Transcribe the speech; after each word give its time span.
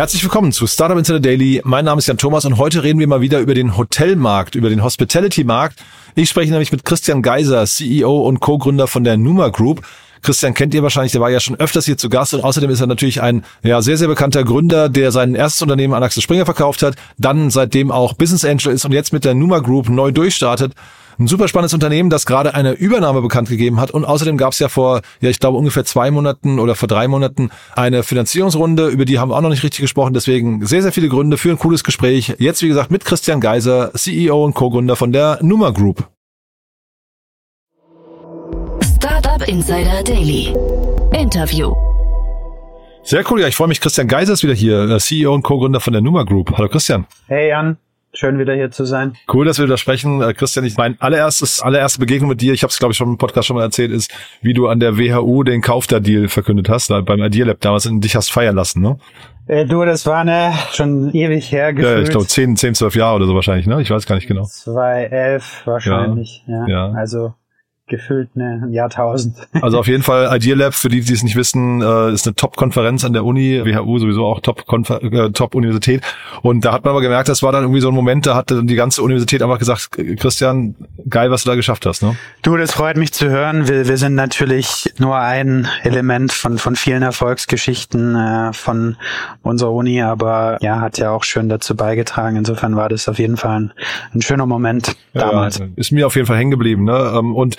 Herzlich 0.00 0.22
willkommen 0.22 0.50
zu 0.50 0.66
Startup 0.66 0.96
Insider 0.96 1.20
Daily. 1.20 1.60
Mein 1.62 1.84
Name 1.84 1.98
ist 1.98 2.06
Jan 2.06 2.16
Thomas 2.16 2.46
und 2.46 2.56
heute 2.56 2.82
reden 2.82 2.98
wir 3.00 3.06
mal 3.06 3.20
wieder 3.20 3.38
über 3.38 3.52
den 3.52 3.76
Hotelmarkt, 3.76 4.54
über 4.54 4.70
den 4.70 4.82
Hospitality-Markt. 4.82 5.84
Ich 6.14 6.30
spreche 6.30 6.50
nämlich 6.50 6.72
mit 6.72 6.86
Christian 6.86 7.20
Geiser, 7.20 7.66
CEO 7.66 8.22
und 8.22 8.40
Co-Gründer 8.40 8.86
von 8.86 9.04
der 9.04 9.18
Numa 9.18 9.50
Group. 9.50 9.86
Christian 10.22 10.54
kennt 10.54 10.72
ihr 10.72 10.82
wahrscheinlich, 10.82 11.12
der 11.12 11.20
war 11.20 11.28
ja 11.28 11.38
schon 11.38 11.56
öfters 11.56 11.84
hier 11.84 11.98
zu 11.98 12.08
Gast 12.08 12.32
und 12.32 12.42
außerdem 12.42 12.70
ist 12.70 12.80
er 12.80 12.86
natürlich 12.86 13.20
ein 13.20 13.44
ja, 13.62 13.82
sehr, 13.82 13.98
sehr 13.98 14.08
bekannter 14.08 14.42
Gründer, 14.42 14.88
der 14.88 15.12
sein 15.12 15.34
erstes 15.34 15.60
Unternehmen 15.60 15.92
an 15.92 16.02
Axel 16.02 16.22
Springer 16.22 16.46
verkauft 16.46 16.82
hat, 16.82 16.94
dann 17.18 17.50
seitdem 17.50 17.90
auch 17.90 18.14
Business 18.14 18.46
Angel 18.46 18.72
ist 18.72 18.86
und 18.86 18.92
jetzt 18.92 19.12
mit 19.12 19.26
der 19.26 19.34
Numa 19.34 19.58
Group 19.58 19.90
neu 19.90 20.12
durchstartet. 20.12 20.72
Ein 21.18 21.26
super 21.26 21.48
spannendes 21.48 21.74
Unternehmen, 21.74 22.10
das 22.10 22.26
gerade 22.26 22.54
eine 22.54 22.72
Übernahme 22.72 23.22
bekannt 23.22 23.48
gegeben 23.48 23.80
hat. 23.80 23.90
Und 23.90 24.04
außerdem 24.04 24.36
gab 24.36 24.52
es 24.52 24.58
ja 24.58 24.68
vor, 24.68 25.00
ja, 25.20 25.30
ich 25.30 25.38
glaube 25.38 25.58
ungefähr 25.58 25.84
zwei 25.84 26.10
Monaten 26.10 26.58
oder 26.58 26.74
vor 26.74 26.88
drei 26.88 27.08
Monaten 27.08 27.50
eine 27.74 28.02
Finanzierungsrunde. 28.02 28.88
Über 28.88 29.04
die 29.04 29.18
haben 29.18 29.30
wir 29.30 29.36
auch 29.36 29.40
noch 29.40 29.50
nicht 29.50 29.62
richtig 29.62 29.80
gesprochen. 29.80 30.14
Deswegen 30.14 30.66
sehr, 30.66 30.82
sehr 30.82 30.92
viele 30.92 31.08
Gründe 31.08 31.36
für 31.38 31.50
ein 31.50 31.58
cooles 31.58 31.84
Gespräch. 31.84 32.34
Jetzt, 32.38 32.62
wie 32.62 32.68
gesagt, 32.68 32.90
mit 32.90 33.04
Christian 33.04 33.40
Geiser, 33.40 33.92
CEO 33.94 34.44
und 34.44 34.54
Co-Gründer 34.54 34.96
von 34.96 35.12
der 35.12 35.38
Numa 35.42 35.70
Group. 35.70 36.08
Startup 38.96 39.46
Insider 39.48 40.02
Daily. 40.04 40.54
Interview. 41.12 41.74
Sehr 43.02 43.24
cool, 43.30 43.40
ja, 43.40 43.48
ich 43.48 43.56
freue 43.56 43.68
mich. 43.68 43.80
Christian 43.80 44.08
Geiser 44.08 44.34
ist 44.34 44.42
wieder 44.42 44.54
hier, 44.54 44.88
äh, 44.88 44.98
CEO 44.98 45.34
und 45.34 45.42
Co-Gründer 45.42 45.80
von 45.80 45.92
der 45.92 46.02
Numa 46.02 46.24
Group. 46.24 46.52
Hallo 46.56 46.68
Christian. 46.68 47.06
Hey 47.26 47.48
Jan, 47.48 47.78
Schön 48.20 48.38
wieder 48.38 48.52
hier 48.52 48.70
zu 48.70 48.84
sein. 48.84 49.14
Cool, 49.32 49.46
dass 49.46 49.56
wir 49.56 49.64
wieder 49.64 49.78
sprechen. 49.78 50.20
Äh, 50.20 50.34
Christian, 50.34 50.66
ich 50.66 50.76
mein 50.76 51.00
allererstes, 51.00 51.62
allererste 51.62 52.00
Begegnung 52.00 52.28
mit 52.28 52.42
dir, 52.42 52.52
ich 52.52 52.62
habe 52.62 52.70
es 52.70 52.78
glaube 52.78 52.92
ich 52.92 52.98
schon 52.98 53.08
im 53.08 53.16
Podcast 53.16 53.48
schon 53.48 53.56
mal 53.56 53.62
erzählt, 53.62 53.90
ist, 53.90 54.12
wie 54.42 54.52
du 54.52 54.68
an 54.68 54.78
der 54.78 54.98
WHU 54.98 55.42
den 55.42 55.62
Kauf 55.62 55.86
der 55.86 56.00
Deal 56.00 56.28
verkündet 56.28 56.68
hast, 56.68 56.90
da 56.90 57.00
beim 57.00 57.22
Idea 57.22 57.46
Lab 57.46 57.60
damals 57.60 57.86
in 57.86 58.02
dich 58.02 58.16
hast 58.16 58.30
feiern 58.30 58.54
lassen, 58.54 58.82
ne? 58.82 58.98
Äh, 59.46 59.64
du, 59.64 59.86
das 59.86 60.04
war 60.04 60.24
ne 60.24 60.52
schon 60.72 61.14
ewig 61.14 61.50
her 61.50 61.72
gefühlt. 61.72 61.96
Ja, 61.96 62.02
ich 62.02 62.10
glaube 62.10 62.26
10, 62.26 62.58
10, 62.58 62.74
12 62.74 62.94
Jahre 62.96 63.16
oder 63.16 63.24
so 63.24 63.34
wahrscheinlich, 63.34 63.66
ne? 63.66 63.80
Ich 63.80 63.88
weiß 63.88 64.04
gar 64.04 64.16
nicht 64.16 64.28
genau. 64.28 64.44
2011 64.44 65.62
wahrscheinlich, 65.64 66.44
ja. 66.46 66.66
ja. 66.66 66.88
ja. 66.88 66.92
Also 66.92 67.32
gefühlt 67.90 68.34
ne, 68.36 68.62
ein 68.64 68.72
Jahrtausend. 68.72 69.36
Also 69.62 69.78
auf 69.78 69.88
jeden 69.88 70.02
Fall 70.02 70.34
Idea 70.34 70.56
Lab, 70.56 70.74
für 70.74 70.88
die, 70.88 71.02
die 71.02 71.12
es 71.12 71.22
nicht 71.22 71.36
wissen, 71.36 71.82
äh, 71.82 72.12
ist 72.12 72.26
eine 72.26 72.34
Top-Konferenz 72.34 73.04
an 73.04 73.12
der 73.12 73.24
Uni, 73.24 73.62
WHU 73.62 73.98
sowieso 73.98 74.24
auch 74.24 74.38
äh, 74.38 75.30
Top-Universität. 75.32 76.02
Top 76.02 76.44
und 76.44 76.64
da 76.64 76.72
hat 76.72 76.84
man 76.84 76.92
aber 76.92 77.02
gemerkt, 77.02 77.28
das 77.28 77.42
war 77.42 77.52
dann 77.52 77.62
irgendwie 77.62 77.80
so 77.80 77.88
ein 77.88 77.94
Moment, 77.94 78.26
da 78.26 78.34
hat 78.36 78.50
die 78.50 78.74
ganze 78.74 79.02
Universität 79.02 79.42
einfach 79.42 79.58
gesagt, 79.58 79.90
Christian, 80.18 80.74
geil, 81.08 81.30
was 81.30 81.44
du 81.44 81.50
da 81.50 81.56
geschafft 81.56 81.84
hast. 81.84 82.02
Ne? 82.02 82.16
Du, 82.42 82.56
das 82.56 82.72
freut 82.72 82.96
mich 82.96 83.12
zu 83.12 83.28
hören. 83.28 83.68
Wir, 83.68 83.86
wir 83.86 83.96
sind 83.96 84.14
natürlich 84.14 84.92
nur 84.98 85.16
ein 85.16 85.68
Element 85.82 86.32
von, 86.32 86.58
von 86.58 86.76
vielen 86.76 87.02
Erfolgsgeschichten 87.02 88.14
äh, 88.14 88.52
von 88.52 88.96
unserer 89.42 89.72
Uni, 89.72 90.00
aber 90.02 90.58
ja, 90.60 90.80
hat 90.80 90.98
ja 90.98 91.10
auch 91.10 91.24
schön 91.24 91.48
dazu 91.48 91.76
beigetragen. 91.76 92.36
Insofern 92.36 92.76
war 92.76 92.88
das 92.88 93.08
auf 93.08 93.18
jeden 93.18 93.36
Fall 93.36 93.60
ein, 93.60 93.72
ein 94.14 94.22
schöner 94.22 94.46
Moment 94.46 94.96
damals. 95.12 95.58
Ja, 95.58 95.66
ist 95.76 95.92
mir 95.92 96.06
auf 96.06 96.14
jeden 96.14 96.26
Fall 96.26 96.36
hängen 96.36 96.50
geblieben. 96.50 96.84
Ne? 96.84 97.12
Ähm, 97.16 97.34
und 97.34 97.56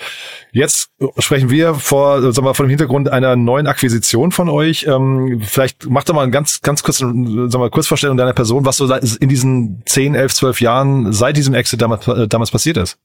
Jetzt 0.52 0.90
sprechen 1.18 1.50
wir 1.50 1.74
vor, 1.74 2.32
sagen 2.32 2.46
wir, 2.46 2.54
vor 2.54 2.66
dem 2.66 2.70
Hintergrund 2.70 3.08
einer 3.08 3.36
neuen 3.36 3.66
Akquisition 3.66 4.32
von 4.32 4.48
euch. 4.48 4.86
Ähm, 4.88 5.40
vielleicht 5.44 5.88
macht 5.88 6.08
doch 6.08 6.14
mal 6.14 6.22
einen 6.22 6.32
ganz, 6.32 6.60
ganz 6.62 6.82
kurzen, 6.82 7.50
sagen 7.50 7.62
wir, 7.64 7.70
Kurzvorstellung 7.70 8.16
deiner 8.16 8.32
Person, 8.32 8.64
was 8.64 8.76
so 8.76 8.92
in 8.92 9.28
diesen 9.28 9.82
10, 9.86 10.14
11, 10.14 10.34
12 10.34 10.60
Jahren 10.60 11.12
seit 11.12 11.36
diesem 11.36 11.54
Exit 11.54 11.82
damals, 11.82 12.06
äh, 12.08 12.28
damals 12.28 12.50
passiert 12.50 12.76
ist. 12.76 12.98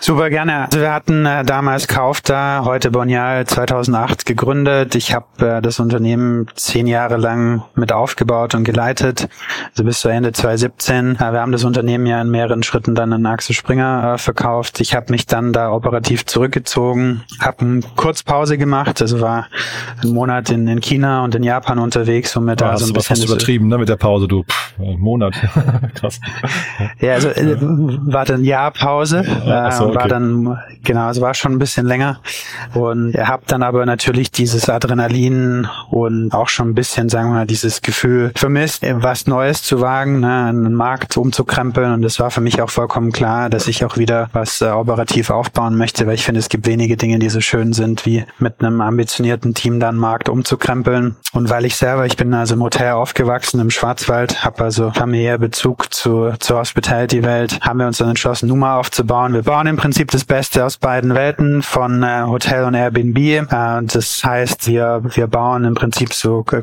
Super 0.00 0.28
gerne. 0.28 0.66
Also 0.66 0.80
wir 0.80 0.92
hatten 0.92 1.24
äh, 1.24 1.44
damals 1.44 1.88
Kaufda, 1.88 2.62
heute 2.64 2.90
Bonial 2.90 3.46
2008 3.46 4.26
gegründet. 4.26 4.94
Ich 4.94 5.14
habe 5.14 5.56
äh, 5.58 5.62
das 5.62 5.80
Unternehmen 5.80 6.46
zehn 6.56 6.86
Jahre 6.86 7.16
lang 7.16 7.62
mit 7.74 7.92
aufgebaut 7.92 8.54
und 8.54 8.64
geleitet, 8.64 9.28
also 9.70 9.84
bis 9.84 10.00
zu 10.00 10.08
Ende 10.08 10.32
2017. 10.32 11.16
Äh, 11.16 11.18
wir 11.18 11.40
haben 11.40 11.52
das 11.52 11.64
Unternehmen 11.64 12.06
ja 12.06 12.20
in 12.20 12.30
mehreren 12.30 12.62
Schritten 12.62 12.94
dann 12.94 13.12
an 13.12 13.24
Axel 13.26 13.54
Springer 13.54 14.14
äh, 14.14 14.18
verkauft. 14.18 14.80
Ich 14.80 14.94
habe 14.94 15.12
mich 15.12 15.26
dann 15.26 15.52
da 15.52 15.70
operativ 15.70 16.26
zurückgezogen, 16.26 17.13
habe 17.40 17.60
eine 17.60 17.80
Kurzpause 17.96 18.58
gemacht, 18.58 19.00
also 19.00 19.20
war 19.20 19.46
einen 20.02 20.12
Monat 20.12 20.50
in, 20.50 20.68
in 20.68 20.80
China 20.80 21.24
und 21.24 21.34
in 21.34 21.42
Japan 21.42 21.78
unterwegs, 21.78 22.36
um 22.36 22.44
mir 22.44 22.56
da 22.56 22.76
so 22.76 22.86
ein 22.86 22.92
bisschen... 22.92 23.16
Was 23.16 23.24
übertrieben, 23.24 23.68
ne, 23.68 23.78
mit 23.78 23.88
der 23.88 23.96
Pause, 23.96 24.28
du. 24.28 24.42
Pff, 24.44 24.78
Monat. 24.78 25.34
Krass. 25.94 26.20
Ja, 27.00 27.14
also 27.14 27.28
äh, 27.28 27.56
war 27.60 28.24
dann 28.24 28.44
Jahr 28.44 28.70
Pause. 28.70 29.24
Ja, 29.46 29.70
so, 29.70 29.86
okay. 29.86 29.96
War 29.96 30.08
dann, 30.08 30.58
genau, 30.82 31.08
es 31.10 31.20
war 31.20 31.34
schon 31.34 31.52
ein 31.52 31.58
bisschen 31.58 31.86
länger. 31.86 32.20
Und 32.74 33.14
habt 33.16 33.52
dann 33.52 33.62
aber 33.62 33.86
natürlich 33.86 34.30
dieses 34.30 34.68
Adrenalin 34.68 35.68
und 35.90 36.32
auch 36.32 36.48
schon 36.48 36.70
ein 36.70 36.74
bisschen, 36.74 37.08
sagen 37.08 37.30
wir 37.30 37.34
mal, 37.34 37.46
dieses 37.46 37.82
Gefühl 37.82 38.32
vermisst, 38.34 38.82
was 38.82 39.26
Neues 39.26 39.62
zu 39.62 39.80
wagen, 39.80 40.20
ne, 40.20 40.46
einen 40.46 40.74
Markt 40.74 41.16
umzukrempeln. 41.16 41.92
Und 41.92 42.04
es 42.04 42.18
war 42.20 42.30
für 42.30 42.40
mich 42.40 42.60
auch 42.60 42.70
vollkommen 42.70 43.12
klar, 43.12 43.48
dass 43.50 43.68
ich 43.68 43.84
auch 43.84 43.96
wieder 43.96 44.28
was 44.32 44.60
äh, 44.60 44.66
operativ 44.66 45.30
aufbauen 45.30 45.76
möchte, 45.76 46.06
weil 46.06 46.14
ich 46.14 46.24
finde, 46.24 46.40
es 46.40 46.48
gibt 46.48 46.66
wenige 46.66 46.93
Dinge, 46.96 47.18
die 47.18 47.28
so 47.28 47.40
schön 47.40 47.72
sind, 47.72 48.06
wie 48.06 48.24
mit 48.38 48.60
einem 48.60 48.80
ambitionierten 48.80 49.54
Team 49.54 49.80
dann 49.80 49.96
Markt 49.96 50.28
umzukrempeln. 50.28 51.16
Und 51.32 51.50
weil 51.50 51.64
ich 51.64 51.76
selber, 51.76 52.06
ich 52.06 52.16
bin 52.16 52.32
also 52.34 52.54
im 52.54 52.62
Hotel 52.62 52.92
aufgewachsen 52.92 53.60
im 53.60 53.70
Schwarzwald, 53.70 54.44
habe 54.44 54.64
also 54.64 54.90
familiär 54.90 55.38
Bezug 55.38 55.92
zu, 55.92 56.32
zur 56.38 56.58
Hospitality-Welt, 56.58 57.60
haben 57.62 57.78
wir 57.78 57.86
uns 57.86 57.98
dann 57.98 58.08
entschlossen, 58.08 58.48
Nummer 58.48 58.74
aufzubauen. 58.74 59.32
Wir 59.32 59.42
bauen 59.42 59.66
im 59.66 59.76
Prinzip 59.76 60.10
das 60.10 60.24
Beste 60.24 60.64
aus 60.64 60.76
beiden 60.76 61.14
Welten 61.14 61.62
von 61.62 62.02
äh, 62.02 62.22
Hotel 62.26 62.64
und 62.64 62.74
Airbnb. 62.74 63.18
Äh, 63.18 63.44
das 63.82 64.22
heißt, 64.24 64.68
wir, 64.68 65.02
wir 65.14 65.26
bauen 65.26 65.64
im 65.64 65.74
Prinzip 65.74 66.12
so 66.12 66.44
äh, 66.52 66.62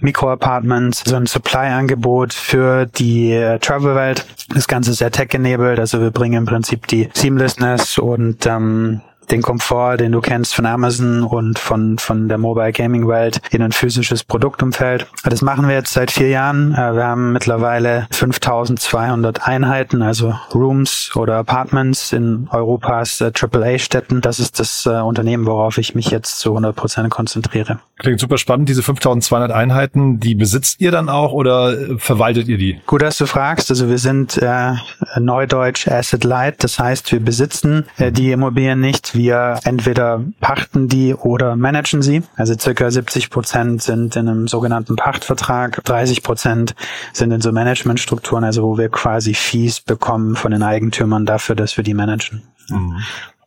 Mikro-Apartments, 0.00 1.04
so 1.06 1.16
ein 1.16 1.26
Supply-Angebot 1.26 2.34
für 2.34 2.86
die 2.86 3.32
äh, 3.32 3.58
Travel-Welt. 3.58 4.26
Das 4.54 4.68
Ganze 4.68 4.92
sehr 4.92 5.10
tech-enabled, 5.10 5.78
also 5.78 6.00
wir 6.00 6.10
bringen 6.10 6.38
im 6.38 6.46
Prinzip 6.46 6.86
die 6.86 7.08
Seamlessness 7.14 7.98
und 7.98 8.46
ähm, 8.46 9.00
den 9.30 9.42
Komfort, 9.42 9.98
den 9.98 10.12
du 10.12 10.20
kennst 10.20 10.54
von 10.54 10.66
Amazon 10.66 11.22
und 11.22 11.58
von, 11.58 11.98
von 11.98 12.28
der 12.28 12.38
Mobile 12.38 12.72
Gaming 12.72 13.08
Welt 13.08 13.40
in 13.50 13.62
ein 13.62 13.72
physisches 13.72 14.24
Produktumfeld. 14.24 15.06
Das 15.24 15.42
machen 15.42 15.68
wir 15.68 15.74
jetzt 15.74 15.92
seit 15.92 16.10
vier 16.10 16.28
Jahren. 16.28 16.74
Äh, 16.74 16.94
wir 16.96 17.04
haben 17.04 17.32
mittlerweile 17.32 18.06
5200 18.10 19.46
Einheiten, 19.46 20.02
also 20.02 20.34
Rooms 20.54 21.12
oder 21.14 21.36
Apartments 21.36 22.12
in 22.12 22.48
Europas 22.50 23.22
AAA-Städten. 23.22 24.20
Das 24.20 24.38
ist 24.38 24.58
das 24.58 24.86
äh, 24.86 25.00
Unternehmen, 25.00 25.46
worauf 25.46 25.78
ich 25.78 25.94
mich 25.94 26.10
jetzt 26.10 26.40
zu 26.40 26.50
100 26.50 26.74
Prozent 26.74 27.10
konzentriere. 27.10 27.80
Klingt 27.98 28.18
super 28.18 28.38
spannend. 28.38 28.68
Diese 28.68 28.82
5200 28.82 29.52
Einheiten, 29.52 30.20
die 30.20 30.34
besitzt 30.34 30.80
ihr 30.80 30.90
dann 30.90 31.08
auch 31.08 31.32
oder 31.32 31.98
verwaltet 31.98 32.48
ihr 32.48 32.56
die? 32.56 32.80
Gut, 32.86 33.02
dass 33.02 33.18
du 33.18 33.26
fragst. 33.26 33.70
Also 33.70 33.88
wir 33.88 33.98
sind 33.98 34.38
äh, 34.38 34.72
Neudeutsch 35.18 35.86
Asset 35.86 36.24
Light. 36.24 36.64
Das 36.64 36.78
heißt, 36.78 37.12
wir 37.12 37.20
besitzen 37.20 37.84
äh, 37.98 38.10
die 38.10 38.32
Immobilien 38.32 38.80
nicht. 38.80 39.14
Wir 39.22 39.60
entweder 39.64 40.24
pachten 40.40 40.88
die 40.88 41.14
oder 41.14 41.54
managen 41.54 42.00
sie. 42.00 42.22
Also 42.36 42.54
circa 42.58 42.90
70 42.90 43.28
Prozent 43.28 43.82
sind 43.82 44.16
in 44.16 44.28
einem 44.28 44.48
sogenannten 44.48 44.96
Pachtvertrag, 44.96 45.84
30 45.84 46.22
Prozent 46.22 46.74
sind 47.12 47.30
in 47.30 47.42
so 47.42 47.52
Managementstrukturen, 47.52 48.44
also 48.44 48.62
wo 48.62 48.78
wir 48.78 48.88
quasi 48.88 49.34
Fees 49.34 49.82
bekommen 49.82 50.36
von 50.36 50.52
den 50.52 50.62
Eigentümern 50.62 51.26
dafür, 51.26 51.54
dass 51.54 51.76
wir 51.76 51.84
die 51.84 51.92
managen. 51.92 52.44
Mhm. 52.70 52.96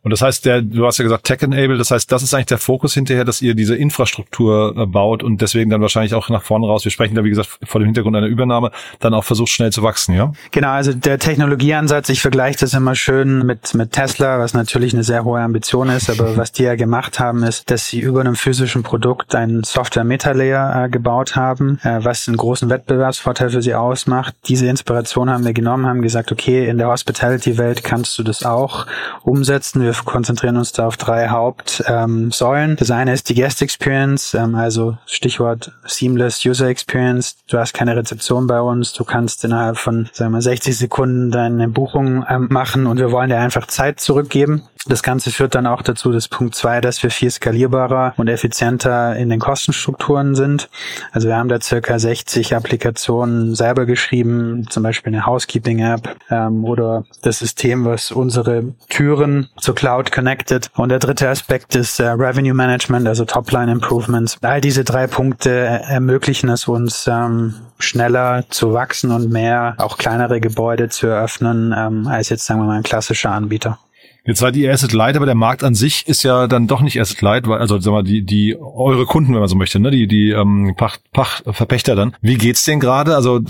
Und 0.04 0.10
das 0.10 0.20
heißt, 0.20 0.44
der, 0.44 0.60
du 0.60 0.86
hast 0.86 0.98
ja 0.98 1.02
gesagt 1.02 1.24
Tech-Enabled, 1.24 1.80
das 1.80 1.90
heißt, 1.90 2.12
das 2.12 2.22
ist 2.22 2.34
eigentlich 2.34 2.46
der 2.46 2.58
Fokus 2.58 2.92
hinterher, 2.92 3.24
dass 3.24 3.40
ihr 3.40 3.54
diese 3.54 3.74
Infrastruktur 3.74 4.74
äh, 4.76 4.86
baut 4.86 5.22
und 5.22 5.40
deswegen 5.40 5.70
dann 5.70 5.80
wahrscheinlich 5.80 6.12
auch 6.12 6.28
nach 6.28 6.42
vorne 6.42 6.66
raus, 6.66 6.84
wir 6.84 6.92
sprechen 6.92 7.14
da 7.14 7.24
wie 7.24 7.30
gesagt 7.30 7.58
vor 7.64 7.80
dem 7.80 7.86
Hintergrund 7.86 8.14
einer 8.14 8.26
Übernahme, 8.26 8.70
dann 9.00 9.14
auch 9.14 9.24
versucht 9.24 9.48
schnell 9.48 9.72
zu 9.72 9.82
wachsen, 9.82 10.14
ja? 10.14 10.32
Genau, 10.50 10.68
also 10.68 10.92
der 10.92 11.18
Technologieansatz, 11.18 12.10
ich 12.10 12.20
vergleiche 12.20 12.58
das 12.60 12.74
immer 12.74 12.94
schön 12.94 13.46
mit, 13.46 13.72
mit 13.74 13.92
Tesla, 13.92 14.38
was 14.38 14.52
natürlich 14.52 14.92
eine 14.92 15.04
sehr 15.04 15.24
hohe 15.24 15.40
Ambition 15.40 15.88
ist, 15.88 16.10
aber 16.10 16.36
was 16.36 16.52
die 16.52 16.64
ja 16.64 16.74
gemacht 16.74 17.18
haben, 17.18 17.42
ist, 17.42 17.70
dass 17.70 17.88
sie 17.88 18.00
über 18.00 18.20
einem 18.20 18.36
physischen 18.36 18.82
Produkt 18.82 19.34
einen 19.34 19.64
Software-Meta-Layer 19.64 20.84
äh, 20.84 20.88
gebaut 20.90 21.34
haben, 21.34 21.78
äh, 21.82 22.04
was 22.04 22.28
einen 22.28 22.36
großen 22.36 22.68
Wettbewerbsvorteil 22.68 23.48
für 23.48 23.62
sie 23.62 23.74
ausmacht. 23.74 24.34
Diese 24.48 24.66
Inspiration 24.66 25.30
haben 25.30 25.46
wir 25.46 25.54
genommen, 25.54 25.86
haben 25.86 26.02
gesagt, 26.02 26.30
okay, 26.30 26.68
in 26.68 26.76
der 26.76 26.88
Hospitality-Welt 26.88 27.82
kannst 27.82 28.18
du 28.18 28.22
das 28.22 28.44
auch 28.44 28.86
umsetzen. 29.22 29.80
Wir 29.80 29.93
konzentrieren 30.04 30.56
uns 30.56 30.72
da 30.72 30.86
auf 30.86 30.96
drei 30.96 31.28
Hauptsäulen. 31.28 32.70
Ähm, 32.70 32.76
das 32.76 32.90
eine 32.90 33.12
ist 33.12 33.28
die 33.28 33.34
Guest 33.34 33.62
Experience, 33.62 34.34
ähm, 34.34 34.54
also 34.54 34.96
Stichwort 35.06 35.72
Seamless 35.86 36.44
User 36.44 36.68
Experience. 36.68 37.36
Du 37.48 37.58
hast 37.58 37.74
keine 37.74 37.96
Rezeption 37.96 38.46
bei 38.46 38.60
uns, 38.60 38.92
du 38.92 39.04
kannst 39.04 39.44
innerhalb 39.44 39.78
von 39.78 40.08
sagen 40.12 40.32
wir 40.32 40.42
60 40.42 40.76
Sekunden 40.76 41.30
deine 41.30 41.68
Buchung 41.68 42.24
ähm, 42.28 42.48
machen 42.50 42.86
und 42.86 42.98
wir 42.98 43.12
wollen 43.12 43.30
dir 43.30 43.38
einfach 43.38 43.66
Zeit 43.66 44.00
zurückgeben. 44.00 44.62
Das 44.86 45.02
Ganze 45.02 45.30
führt 45.30 45.54
dann 45.54 45.66
auch 45.66 45.80
dazu, 45.80 46.12
dass 46.12 46.28
Punkt 46.28 46.54
zwei, 46.54 46.82
dass 46.82 47.02
wir 47.02 47.10
viel 47.10 47.30
skalierbarer 47.30 48.12
und 48.18 48.28
effizienter 48.28 49.16
in 49.16 49.30
den 49.30 49.40
Kostenstrukturen 49.40 50.34
sind. 50.34 50.68
Also 51.10 51.28
wir 51.28 51.36
haben 51.36 51.48
da 51.48 51.58
circa 51.58 51.98
60 51.98 52.54
Applikationen 52.54 53.54
selber 53.54 53.86
geschrieben, 53.86 54.66
zum 54.68 54.82
Beispiel 54.82 55.14
eine 55.14 55.24
Housekeeping-App 55.24 56.16
ähm, 56.28 56.66
oder 56.66 57.04
das 57.22 57.38
System, 57.38 57.86
was 57.86 58.12
unsere 58.12 58.74
Türen 58.90 59.48
zur 59.56 59.74
Cloud 59.84 60.12
connected. 60.12 60.70
Und 60.76 60.88
der 60.88 60.98
dritte 60.98 61.28
Aspekt 61.28 61.76
ist 61.76 62.00
äh, 62.00 62.06
Revenue 62.06 62.54
Management, 62.54 63.06
also 63.06 63.26
Topline 63.26 63.70
Improvements. 63.70 64.38
All 64.40 64.62
diese 64.62 64.82
drei 64.82 65.06
Punkte 65.06 65.50
ermöglichen 65.50 66.48
es 66.48 66.66
uns, 66.66 67.06
ähm, 67.06 67.54
schneller 67.78 68.44
zu 68.48 68.72
wachsen 68.72 69.10
und 69.10 69.30
mehr 69.30 69.74
auch 69.76 69.98
kleinere 69.98 70.40
Gebäude 70.40 70.88
zu 70.88 71.08
eröffnen, 71.08 71.74
ähm, 71.76 72.06
als 72.06 72.30
jetzt 72.30 72.46
sagen 72.46 72.60
wir 72.60 72.66
mal 72.66 72.78
ein 72.78 72.82
klassischer 72.82 73.32
Anbieter. 73.32 73.78
Jetzt 74.26 74.40
seid 74.40 74.56
ihr 74.56 74.72
Asset 74.72 74.92
Light, 74.92 75.16
aber 75.16 75.26
der 75.26 75.34
Markt 75.34 75.62
an 75.62 75.74
sich 75.74 76.08
ist 76.08 76.22
ja 76.22 76.46
dann 76.46 76.66
doch 76.66 76.80
nicht 76.80 76.98
Asset 76.98 77.20
Light, 77.20 77.46
weil, 77.46 77.58
also 77.58 77.78
sagen 77.78 77.94
wir 77.94 78.02
die, 78.02 78.22
die 78.22 78.56
eure 78.58 79.04
Kunden, 79.04 79.34
wenn 79.34 79.40
man 79.40 79.48
so 79.48 79.56
möchte, 79.56 79.78
ne, 79.78 79.90
die, 79.90 80.06
die 80.06 80.30
ähm, 80.30 80.74
Pacht, 80.76 81.02
Pachtverpächter 81.12 81.94
dann. 81.94 82.16
Wie 82.22 82.38
geht's 82.38 82.64
denen 82.64 82.80
gerade? 82.80 83.14
Also 83.16 83.40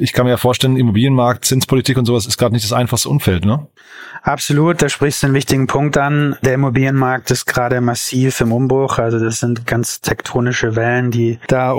ich 0.00 0.12
kann 0.12 0.24
mir 0.24 0.30
ja 0.30 0.36
vorstellen, 0.36 0.76
Immobilienmarkt, 0.76 1.44
Zinspolitik 1.44 1.98
und 1.98 2.04
sowas 2.04 2.26
ist 2.26 2.38
gerade 2.38 2.54
nicht 2.54 2.64
das 2.64 2.72
einfachste 2.72 3.08
Umfeld, 3.08 3.44
ne? 3.44 3.66
Absolut, 4.22 4.80
da 4.80 4.88
sprichst 4.88 5.22
du 5.22 5.26
einen 5.26 5.34
wichtigen 5.34 5.66
Punkt 5.66 5.98
an. 5.98 6.36
Der 6.42 6.54
Immobilienmarkt 6.54 7.32
ist 7.32 7.44
gerade 7.44 7.80
massiv 7.80 8.40
im 8.40 8.52
Umbruch. 8.52 8.98
Also 8.98 9.18
das 9.18 9.40
sind 9.40 9.66
ganz 9.66 10.00
tektonische 10.00 10.76
Wellen, 10.76 11.10
die 11.10 11.40
da 11.48 11.74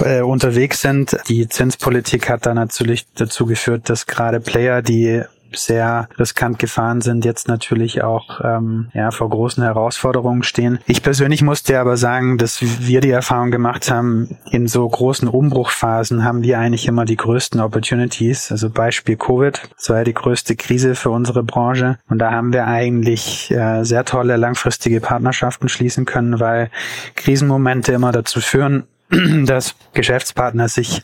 äh, 0.00 0.22
unterwegs 0.22 0.82
sind. 0.82 1.16
Die 1.28 1.48
Zinspolitik 1.48 2.28
hat 2.28 2.46
da 2.46 2.54
natürlich 2.54 3.06
dazu 3.14 3.46
geführt, 3.46 3.88
dass 3.88 4.06
gerade 4.06 4.40
Player, 4.40 4.82
die 4.82 5.22
sehr 5.52 6.08
riskant 6.18 6.58
gefahren 6.58 7.00
sind, 7.00 7.24
jetzt 7.24 7.48
natürlich 7.48 8.02
auch 8.02 8.40
ähm, 8.42 8.88
ja, 8.94 9.10
vor 9.10 9.30
großen 9.30 9.62
Herausforderungen 9.62 10.42
stehen. 10.42 10.78
Ich 10.86 11.02
persönlich 11.02 11.42
musste 11.42 11.78
aber 11.78 11.96
sagen, 11.96 12.38
dass 12.38 12.60
wir 12.60 13.00
die 13.00 13.10
Erfahrung 13.10 13.50
gemacht 13.50 13.90
haben, 13.90 14.38
in 14.50 14.66
so 14.68 14.88
großen 14.88 15.28
Umbruchphasen 15.28 16.24
haben 16.24 16.42
wir 16.42 16.58
eigentlich 16.58 16.86
immer 16.86 17.04
die 17.04 17.16
größten 17.16 17.60
Opportunities. 17.60 18.50
Also 18.50 18.70
Beispiel 18.70 19.16
Covid, 19.16 19.60
das 19.76 19.88
war 19.90 19.98
ja 19.98 20.04
die 20.04 20.14
größte 20.14 20.56
Krise 20.56 20.94
für 20.94 21.10
unsere 21.10 21.42
Branche. 21.42 21.98
Und 22.08 22.18
da 22.18 22.30
haben 22.30 22.52
wir 22.52 22.66
eigentlich 22.66 23.50
äh, 23.50 23.84
sehr 23.84 24.04
tolle 24.04 24.36
langfristige 24.36 25.00
Partnerschaften 25.00 25.68
schließen 25.68 26.04
können, 26.04 26.40
weil 26.40 26.70
Krisenmomente 27.14 27.92
immer 27.92 28.12
dazu 28.12 28.40
führen, 28.40 28.84
dass 29.44 29.74
Geschäftspartner 29.94 30.68
sich 30.68 31.02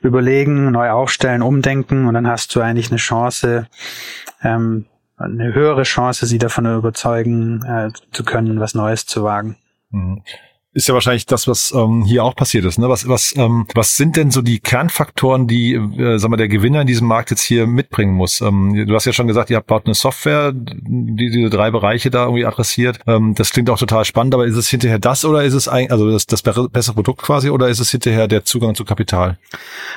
überlegen, 0.00 0.70
neu 0.72 0.90
aufstellen, 0.90 1.42
umdenken 1.42 2.06
und 2.06 2.14
dann 2.14 2.26
hast 2.26 2.54
du 2.54 2.60
eigentlich 2.60 2.90
eine 2.90 2.98
Chance, 2.98 3.68
ähm, 4.42 4.86
eine 5.16 5.54
höhere 5.54 5.84
Chance, 5.84 6.26
sie 6.26 6.38
davon 6.38 6.66
überzeugen 6.66 7.64
äh, 7.64 7.90
zu 8.12 8.24
können, 8.24 8.60
was 8.60 8.74
Neues 8.74 9.06
zu 9.06 9.22
wagen. 9.22 9.56
Mhm 9.90 10.22
ist 10.74 10.88
ja 10.88 10.94
wahrscheinlich 10.94 11.24
das, 11.24 11.46
was 11.46 11.72
ähm, 11.72 12.04
hier 12.04 12.24
auch 12.24 12.34
passiert 12.34 12.64
ist. 12.64 12.78
Ne? 12.78 12.88
Was, 12.88 13.08
was, 13.08 13.34
ähm, 13.36 13.66
was 13.74 13.96
sind 13.96 14.16
denn 14.16 14.32
so 14.32 14.42
die 14.42 14.58
Kernfaktoren, 14.58 15.46
die, 15.46 15.74
äh, 15.74 16.18
sag 16.18 16.30
mal, 16.30 16.36
der 16.36 16.48
Gewinner 16.48 16.80
in 16.80 16.88
diesem 16.88 17.06
Markt 17.06 17.30
jetzt 17.30 17.42
hier 17.42 17.68
mitbringen 17.68 18.12
muss? 18.12 18.40
Ähm, 18.40 18.84
du 18.86 18.94
hast 18.94 19.04
ja 19.04 19.12
schon 19.12 19.28
gesagt, 19.28 19.50
ihr 19.50 19.56
habt 19.56 19.68
baut 19.68 19.86
eine 19.86 19.94
Software, 19.94 20.52
die 20.52 21.30
diese 21.30 21.48
drei 21.48 21.70
Bereiche 21.70 22.10
da 22.10 22.24
irgendwie 22.24 22.44
adressiert. 22.44 22.98
Ähm, 23.06 23.34
das 23.36 23.52
klingt 23.52 23.70
auch 23.70 23.78
total 23.78 24.04
spannend, 24.04 24.34
aber 24.34 24.46
ist 24.46 24.56
es 24.56 24.68
hinterher 24.68 24.98
das 24.98 25.24
oder 25.24 25.44
ist 25.44 25.54
es 25.54 25.68
eigentlich, 25.68 25.92
also 25.92 26.10
das, 26.10 26.26
das 26.26 26.42
bessere 26.42 26.94
Produkt 26.94 27.22
quasi 27.22 27.50
oder 27.50 27.68
ist 27.68 27.78
es 27.78 27.92
hinterher 27.92 28.26
der 28.26 28.44
Zugang 28.44 28.74
zu 28.74 28.84
Kapital? 28.84 29.38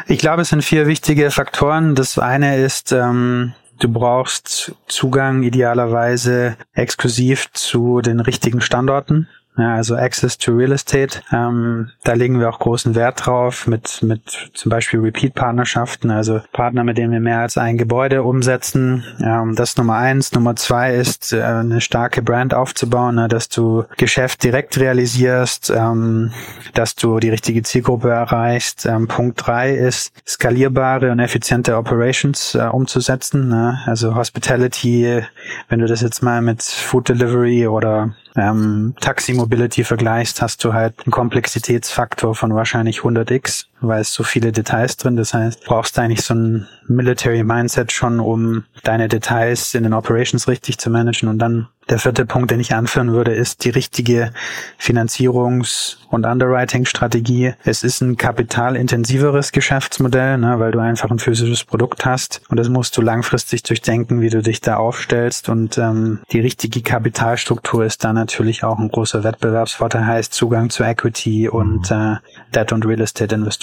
Ich 0.08 0.20
glaube, 0.20 0.44
es 0.44 0.50
sind 0.50 0.64
vier 0.64 0.86
wichtige 0.86 1.32
Faktoren. 1.32 1.96
Das 1.96 2.20
eine 2.20 2.56
ist, 2.58 2.92
ähm, 2.92 3.54
Du 3.80 3.90
brauchst 3.90 4.74
Zugang 4.88 5.44
idealerweise 5.44 6.58
exklusiv 6.74 7.52
zu 7.54 8.02
den 8.02 8.20
richtigen 8.20 8.60
Standorten. 8.60 9.28
Ja, 9.58 9.74
also 9.74 9.96
Access 9.96 10.38
to 10.38 10.56
Real 10.56 10.72
Estate. 10.72 11.22
Ähm, 11.34 11.90
da 12.04 12.14
legen 12.14 12.40
wir 12.40 12.48
auch 12.48 12.60
großen 12.60 12.94
Wert 12.94 13.26
drauf 13.26 13.66
mit, 13.66 14.04
mit 14.04 14.52
zum 14.54 14.70
Beispiel 14.70 15.00
Repeat-Partnerschaften, 15.00 16.12
also 16.12 16.42
Partner, 16.54 16.84
mit 16.84 17.00
denen 17.00 17.12
wir 17.12 17.20
mehr 17.20 17.40
als 17.40 17.58
ein 17.58 17.78
Gebäude 17.78 18.22
umsetzen. 18.22 19.04
Ähm, 19.20 19.56
das 19.56 19.76
Nummer 19.76 19.96
eins. 19.96 20.32
Nummer 20.32 20.56
zwei 20.56 20.94
ist, 20.94 21.34
äh, 21.34 21.42
eine 21.42 21.82
starke 21.82 22.22
Brand 22.22 22.54
aufzubauen, 22.54 23.16
ne, 23.16 23.28
dass 23.28 23.50
du 23.50 23.86
Geschäft 23.98 24.44
direkt 24.44 24.78
realisierst, 24.80 25.72
ähm, 25.76 26.32
dass 26.76 26.96
du 26.96 27.20
die 27.20 27.30
richtige 27.30 27.64
Zielgruppe 27.64 28.12
erreichst. 28.12 28.86
Ähm, 28.86 29.08
Punkt 29.08 29.48
drei 29.48 29.74
ist, 29.74 30.12
skalierbare 30.28 31.12
und 31.12 31.20
effiziente 31.20 31.78
Operations 31.78 32.54
äh, 32.54 32.68
umzusetzen. 32.72 33.50
Ne? 33.50 33.80
Also 33.88 34.16
Hospitality, 34.16 35.24
wenn 35.68 35.80
du 35.80 35.88
das 35.88 36.02
jetzt 36.02 36.22
mal 36.22 36.44
mit 36.44 36.62
Food 36.62 37.10
Delivery 37.10 37.66
oder 37.66 38.14
ähm, 38.38 38.96
Taxi 39.02 39.34
Mobility 39.34 39.84
vergleichst, 39.84 40.42
hast 40.42 40.64
du 40.64 40.74
halt 40.74 40.96
einen 41.06 41.12
Komplexitätsfaktor 41.12 42.36
von 42.36 42.54
wahrscheinlich 42.56 43.00
100x, 43.00 43.66
weil 43.82 44.02
es 44.02 44.14
so 44.14 44.24
viele 44.24 44.52
Details 44.52 44.98
drin. 44.98 45.16
Das 45.16 45.34
heißt, 45.34 45.66
brauchst 45.66 45.98
du 45.98 46.02
eigentlich 46.02 46.22
so 46.22 46.34
ein 46.34 46.68
Military 46.88 47.44
Mindset 47.44 47.92
schon, 47.92 48.20
um 48.20 48.64
deine 48.84 49.08
Details 49.08 49.74
in 49.76 49.84
den 49.84 49.94
Operations 49.94 50.48
richtig 50.48 50.78
zu 50.78 50.90
managen 50.90 51.30
und 51.30 51.40
dann 51.40 51.68
der 51.90 52.00
vierte 52.00 52.26
Punkt, 52.26 52.52
den 52.52 52.60
ich 52.60 52.74
anführen 52.74 53.14
würde, 53.14 53.34
ist 53.34 53.64
die 53.64 53.70
richtige 53.70 54.34
Finanzierungs- 54.78 55.98
und 56.10 56.26
Underwriting-Strategie. 56.26 57.54
Es 57.64 57.84
ist 57.84 58.02
ein 58.02 58.18
kapitalintensiveres 58.18 59.54
Geschäftsmodell, 59.54 60.38
ne, 60.38 60.60
weil 60.60 60.72
du 60.72 60.80
einfach 60.80 61.10
ein 61.10 61.20
physisches 61.20 61.64
Produkt 61.64 62.06
hast 62.06 62.42
und 62.50 62.58
das 62.58 62.68
musst 62.68 62.98
du 62.98 63.02
langfristig 63.02 63.64
durchdenken, 63.64 64.20
wie 64.20 64.30
du 64.30 64.42
dich 64.42 64.60
da 64.60 64.76
aufstellst 64.76 65.48
und 65.48 65.78
ähm, 65.78 66.20
die 66.32 66.42
richtige 66.42 66.82
Kapitalstruktur 66.82 67.86
ist 67.86 68.04
da 68.04 68.12
natürlich 68.12 68.66
auch 68.66 68.80
ein 68.80 68.90
großer 68.90 69.24
Wettbewerbsvorteil, 69.24 70.06
heißt 70.06 70.34
Zugang 70.34 70.70
zu 70.70 70.84
Equity 70.84 71.48
und 71.48 71.90
mhm. 71.90 72.18
äh, 72.18 72.54
Debt- 72.54 72.74
und 72.74 72.86
Real 72.86 73.02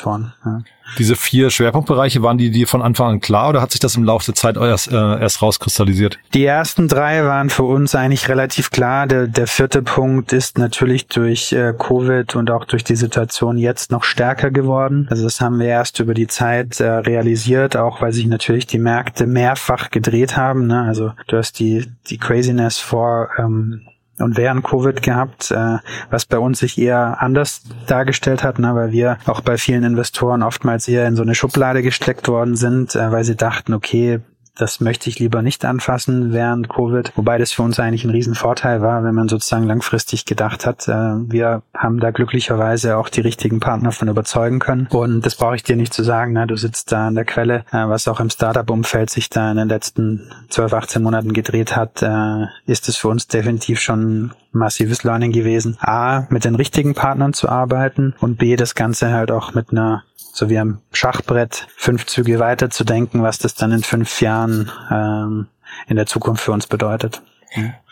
Estate-Investoren. 0.04 0.32
Ja. 0.44 0.60
Diese 0.98 1.16
vier 1.16 1.50
Schwerpunktbereiche, 1.50 2.22
waren 2.22 2.38
die 2.38 2.50
dir 2.50 2.68
von 2.68 2.82
Anfang 2.82 3.14
an 3.14 3.20
klar 3.20 3.48
oder 3.48 3.62
hat 3.62 3.72
sich 3.72 3.80
das 3.80 3.96
im 3.96 4.04
Laufe 4.04 4.26
der 4.26 4.34
Zeit 4.34 4.56
erst, 4.56 4.92
äh, 4.92 4.94
erst 4.94 5.40
rauskristallisiert? 5.40 6.18
Die 6.34 6.44
ersten 6.44 6.88
drei 6.88 7.24
waren 7.24 7.50
für 7.50 7.62
uns 7.62 7.94
eigentlich 7.94 8.28
relativ 8.28 8.70
klar. 8.70 9.06
Der, 9.06 9.26
der 9.26 9.46
vierte 9.46 9.82
Punkt 9.82 10.32
ist 10.32 10.58
natürlich 10.58 11.06
durch 11.06 11.52
äh, 11.52 11.72
Covid 11.76 12.36
und 12.36 12.50
auch 12.50 12.66
durch 12.66 12.84
die 12.84 12.96
Situation 12.96 13.56
jetzt 13.56 13.90
noch 13.90 14.04
stärker 14.04 14.50
geworden. 14.50 15.06
Also 15.10 15.24
das 15.24 15.40
haben 15.40 15.58
wir 15.58 15.66
erst 15.66 16.00
über 16.00 16.14
die 16.14 16.26
Zeit 16.26 16.80
äh, 16.80 16.88
realisiert, 16.88 17.76
auch 17.76 18.02
weil 18.02 18.12
sich 18.12 18.26
natürlich 18.26 18.66
die 18.66 18.78
Märkte 18.78 19.26
mehrfach 19.26 19.90
gedreht 19.90 20.36
haben. 20.36 20.66
Ne? 20.66 20.82
Also 20.82 21.12
du 21.28 21.38
hast 21.38 21.58
die, 21.58 21.86
die 22.08 22.18
Craziness 22.18 22.78
vor 22.78 23.30
ähm, 23.38 23.80
und 24.18 24.36
während 24.36 24.64
Covid 24.64 25.02
gehabt, 25.02 25.50
äh, 25.50 25.78
was 26.10 26.26
bei 26.26 26.38
uns 26.38 26.60
sich 26.60 26.78
eher 26.78 27.20
anders 27.20 27.62
dargestellt 27.86 28.44
hat, 28.44 28.58
ne, 28.58 28.74
weil 28.74 28.92
wir 28.92 29.18
auch 29.26 29.40
bei 29.40 29.56
vielen 29.56 29.82
Investoren 29.82 30.42
oftmals 30.42 30.86
eher 30.88 31.06
in 31.06 31.16
so 31.16 31.22
eine 31.22 31.34
Schublade 31.34 31.82
gesteckt 31.82 32.28
worden 32.28 32.56
sind, 32.56 32.94
äh, 32.94 33.10
weil 33.10 33.24
sie 33.24 33.36
dachten, 33.36 33.74
okay, 33.74 34.20
das 34.56 34.80
möchte 34.80 35.10
ich 35.10 35.18
lieber 35.18 35.42
nicht 35.42 35.64
anfassen 35.64 36.32
während 36.32 36.68
Covid, 36.68 37.12
wobei 37.16 37.38
das 37.38 37.52
für 37.52 37.62
uns 37.62 37.80
eigentlich 37.80 38.04
ein 38.04 38.10
Riesenvorteil 38.10 38.82
war, 38.82 39.02
wenn 39.04 39.14
man 39.14 39.28
sozusagen 39.28 39.64
langfristig 39.64 40.24
gedacht 40.24 40.66
hat. 40.66 40.86
Äh, 40.88 40.92
wir 40.92 41.62
haben 41.74 42.00
da 42.00 42.10
glücklicherweise 42.10 42.96
auch 42.96 43.08
die 43.08 43.20
richtigen 43.20 43.60
Partner 43.60 43.92
von 43.92 44.08
überzeugen 44.08 44.60
können 44.60 44.86
und 44.90 45.26
das 45.26 45.34
brauche 45.34 45.56
ich 45.56 45.62
dir 45.62 45.76
nicht 45.76 45.92
zu 45.92 46.02
sagen, 46.02 46.32
ne? 46.32 46.46
du 46.46 46.56
sitzt 46.56 46.92
da 46.92 47.08
an 47.08 47.14
der 47.14 47.24
Quelle, 47.24 47.64
äh, 47.72 47.88
was 47.88 48.08
auch 48.08 48.20
im 48.20 48.30
Startup-Umfeld 48.30 49.10
sich 49.10 49.28
da 49.28 49.50
in 49.50 49.56
den 49.56 49.68
letzten 49.68 50.30
12, 50.50 50.72
18 50.72 51.02
Monaten 51.02 51.32
gedreht 51.32 51.76
hat, 51.76 52.02
äh, 52.02 52.46
ist 52.66 52.88
es 52.88 52.96
für 52.96 53.08
uns 53.08 53.26
definitiv 53.26 53.80
schon 53.80 54.32
massives 54.52 55.02
Learning 55.02 55.32
gewesen. 55.32 55.76
A, 55.80 56.26
mit 56.30 56.44
den 56.44 56.54
richtigen 56.54 56.94
Partnern 56.94 57.32
zu 57.32 57.48
arbeiten 57.48 58.14
und 58.20 58.38
B, 58.38 58.56
das 58.56 58.74
Ganze 58.74 59.12
halt 59.12 59.30
auch 59.30 59.54
mit 59.54 59.70
einer 59.72 60.04
so 60.34 60.50
wie 60.50 60.58
am 60.58 60.80
Schachbrett 60.92 61.68
fünf 61.76 62.06
Züge 62.06 62.40
weiter 62.40 62.68
zu 62.68 62.84
denken, 62.84 63.22
was 63.22 63.38
das 63.38 63.54
dann 63.54 63.70
in 63.70 63.84
fünf 63.84 64.20
Jahren 64.20 64.70
ähm, 64.90 65.46
in 65.86 65.96
der 65.96 66.06
Zukunft 66.06 66.42
für 66.42 66.52
uns 66.52 66.66
bedeutet. 66.66 67.22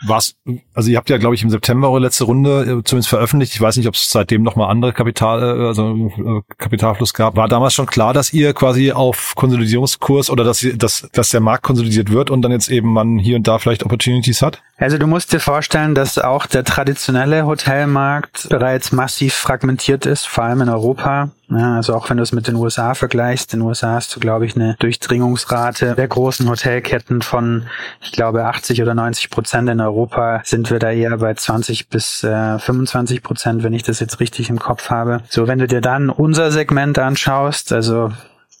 Was, 0.05 0.35
also 0.73 0.89
ihr 0.89 0.97
habt 0.97 1.09
ja, 1.09 1.17
glaube 1.17 1.35
ich, 1.35 1.43
im 1.43 1.49
September 1.49 1.89
eure 1.89 2.01
letzte 2.01 2.25
Runde 2.25 2.61
äh, 2.63 2.83
zumindest 2.83 3.07
veröffentlicht. 3.07 3.53
Ich 3.53 3.61
weiß 3.61 3.77
nicht, 3.77 3.87
ob 3.87 3.93
es 3.93 4.09
seitdem 4.09 4.43
noch 4.43 4.57
mal 4.57 4.67
andere 4.67 4.91
Kapital, 4.91 5.41
äh, 5.41 5.67
also 5.67 6.11
äh, 6.17 6.53
Kapitalfluss 6.57 7.13
gab. 7.13 7.37
War 7.37 7.47
damals 7.47 7.73
schon 7.73 7.85
klar, 7.85 8.13
dass 8.13 8.33
ihr 8.33 8.53
quasi 8.53 8.91
auf 8.91 9.33
Konsolidierungskurs 9.35 10.29
oder 10.29 10.43
dass, 10.43 10.61
ihr, 10.63 10.77
dass, 10.77 11.07
dass 11.13 11.29
der 11.29 11.39
Markt 11.39 11.63
konsolidiert 11.63 12.11
wird 12.11 12.29
und 12.29 12.41
dann 12.41 12.51
jetzt 12.51 12.69
eben 12.69 12.91
man 12.91 13.17
hier 13.17 13.37
und 13.37 13.47
da 13.47 13.57
vielleicht 13.57 13.85
Opportunities 13.85 14.41
hat? 14.41 14.61
Also 14.77 14.97
du 14.97 15.07
musst 15.07 15.31
dir 15.31 15.39
vorstellen, 15.39 15.95
dass 15.95 16.17
auch 16.17 16.45
der 16.45 16.65
traditionelle 16.65 17.45
Hotelmarkt 17.45 18.49
bereits 18.49 18.91
massiv 18.91 19.33
fragmentiert 19.33 20.05
ist, 20.05 20.27
vor 20.27 20.43
allem 20.43 20.59
in 20.59 20.69
Europa. 20.69 21.31
Ja, 21.57 21.75
also 21.75 21.93
auch 21.95 22.09
wenn 22.09 22.17
du 22.17 22.23
es 22.23 22.31
mit 22.31 22.47
den 22.47 22.55
USA 22.55 22.93
vergleichst, 22.93 23.53
in 23.53 23.59
den 23.59 23.67
USA 23.67 23.93
hast 23.93 24.15
du, 24.15 24.19
glaube 24.19 24.45
ich, 24.45 24.55
eine 24.55 24.75
Durchdringungsrate 24.79 25.95
der 25.95 26.07
großen 26.07 26.49
Hotelketten 26.49 27.21
von, 27.21 27.67
ich 28.01 28.11
glaube, 28.11 28.45
80 28.45 28.81
oder 28.81 28.93
90 28.93 29.29
Prozent. 29.29 29.69
In 29.69 29.81
Europa 29.81 30.41
sind 30.43 30.71
wir 30.71 30.79
da 30.79 30.91
eher 30.91 31.17
bei 31.17 31.33
20 31.33 31.89
bis 31.89 32.23
äh, 32.23 32.59
25 32.59 33.23
Prozent, 33.23 33.63
wenn 33.63 33.73
ich 33.73 33.83
das 33.83 33.99
jetzt 33.99 34.19
richtig 34.19 34.49
im 34.49 34.59
Kopf 34.59 34.89
habe. 34.89 35.21
So, 35.29 35.47
wenn 35.47 35.59
du 35.59 35.67
dir 35.67 35.81
dann 35.81 36.09
unser 36.09 36.51
Segment 36.51 36.99
anschaust, 36.99 37.73
also 37.73 38.11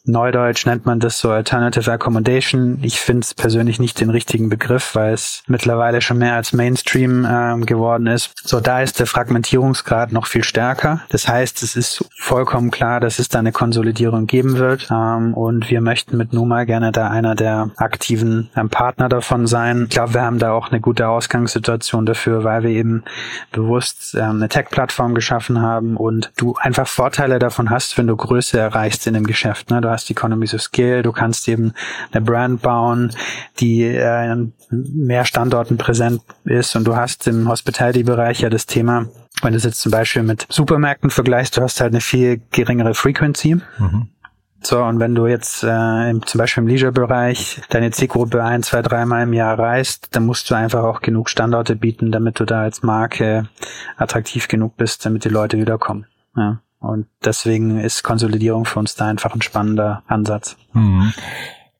Neudeutsch 0.05 0.65
nennt 0.65 0.85
man 0.85 0.99
das 0.99 1.17
so 1.19 1.31
Alternative 1.31 1.89
Accommodation. 1.89 2.79
Ich 2.81 2.99
finde 2.99 3.21
es 3.21 3.33
persönlich 3.33 3.79
nicht 3.79 4.01
den 4.01 4.09
richtigen 4.09 4.49
Begriff, 4.49 4.95
weil 4.95 5.13
es 5.13 5.43
mittlerweile 5.47 6.01
schon 6.01 6.17
mehr 6.17 6.35
als 6.35 6.51
Mainstream 6.51 7.25
ähm, 7.29 7.65
geworden 7.65 8.07
ist. 8.07 8.33
So, 8.43 8.59
da 8.59 8.81
ist 8.81 8.99
der 8.99 9.07
Fragmentierungsgrad 9.07 10.11
noch 10.11 10.27
viel 10.27 10.43
stärker. 10.43 11.01
Das 11.07 11.29
heißt, 11.29 11.63
es 11.63 11.77
ist 11.77 12.03
vollkommen 12.19 12.69
klar, 12.69 12.99
dass 12.99 13.17
es 13.17 13.29
da 13.29 13.39
eine 13.39 13.53
Konsolidierung 13.53 14.27
geben 14.27 14.57
wird. 14.57 14.89
Ähm, 14.91 15.33
und 15.33 15.69
wir 15.69 15.79
möchten 15.79 16.17
mit 16.17 16.33
Numa 16.33 16.65
gerne 16.65 16.91
da 16.91 17.09
einer 17.09 17.35
der 17.35 17.71
aktiven 17.77 18.49
ähm, 18.57 18.69
Partner 18.69 19.07
davon 19.07 19.47
sein. 19.47 19.83
Ich 19.83 19.91
glaube, 19.91 20.15
wir 20.15 20.23
haben 20.23 20.39
da 20.39 20.51
auch 20.51 20.69
eine 20.69 20.81
gute 20.81 21.07
Ausgangssituation 21.07 22.05
dafür, 22.05 22.43
weil 22.43 22.63
wir 22.63 22.71
eben 22.71 23.03
bewusst 23.53 24.15
ähm, 24.15 24.31
eine 24.31 24.49
Tech-Plattform 24.49 25.15
geschaffen 25.15 25.61
haben 25.61 25.95
und 25.95 26.33
du 26.35 26.55
einfach 26.55 26.87
Vorteile 26.87 27.39
davon 27.39 27.69
hast, 27.69 27.97
wenn 27.97 28.07
du 28.07 28.17
Größe 28.17 28.59
erreichst 28.59 29.07
in 29.07 29.13
dem 29.13 29.25
Geschäft. 29.25 29.69
Ne? 29.69 29.79
Du 29.79 29.92
hast 29.93 30.09
Economies 30.09 30.53
of 30.53 30.61
Scale, 30.61 31.03
du 31.03 31.11
kannst 31.11 31.47
eben 31.47 31.73
eine 32.11 32.21
Brand 32.21 32.61
bauen, 32.61 33.11
die 33.59 33.83
äh, 33.83 34.31
in 34.31 34.53
mehr 34.69 35.25
Standorten 35.25 35.77
präsent 35.77 36.21
ist 36.43 36.75
und 36.75 36.85
du 36.85 36.95
hast 36.95 37.27
im 37.27 37.47
Hospitality-Bereich 37.47 38.41
ja 38.41 38.49
das 38.49 38.65
Thema, 38.65 39.07
wenn 39.41 39.53
du 39.53 39.57
es 39.57 39.63
jetzt 39.63 39.81
zum 39.81 39.91
Beispiel 39.91 40.23
mit 40.23 40.45
Supermärkten 40.49 41.09
vergleichst, 41.09 41.57
du 41.57 41.61
hast 41.61 41.79
halt 41.79 41.93
eine 41.93 42.01
viel 42.01 42.41
geringere 42.51 42.93
Frequency. 42.93 43.55
Mhm. 43.77 44.09
So, 44.65 44.81
und 44.81 44.99
wenn 45.01 45.13
du 45.13 45.27
jetzt 45.27 45.63
äh, 45.63 46.09
im, 46.09 46.25
zum 46.25 46.39
Beispiel 46.39 46.63
im 46.63 46.69
Leisure-Bereich 46.69 47.61
deine 47.69 47.91
Zielgruppe 47.91 48.43
ein, 48.43 48.63
zwei, 48.63 48.81
dreimal 48.81 49.23
im 49.23 49.33
Jahr 49.33 49.59
reist, 49.59 50.15
dann 50.15 50.25
musst 50.25 50.49
du 50.49 50.55
einfach 50.55 50.83
auch 50.83 51.01
genug 51.01 51.29
Standorte 51.29 51.75
bieten, 51.75 52.13
damit 52.13 52.39
du 52.39 52.45
da 52.45 52.61
als 52.61 52.81
Marke 52.81 53.49
attraktiv 53.97 54.47
genug 54.47 54.77
bist, 54.77 55.05
damit 55.05 55.25
die 55.25 55.29
Leute 55.29 55.57
wiederkommen. 55.57 56.05
Ja. 56.37 56.61
Und 56.83 57.07
deswegen 57.23 57.79
ist 57.79 58.03
Konsolidierung 58.03 58.65
für 58.65 58.77
uns 58.77 58.95
da 58.95 59.07
einfach 59.07 59.33
ein 59.33 59.41
spannender 59.41 60.03
Ansatz. 60.05 60.57
Mhm. 60.73 61.13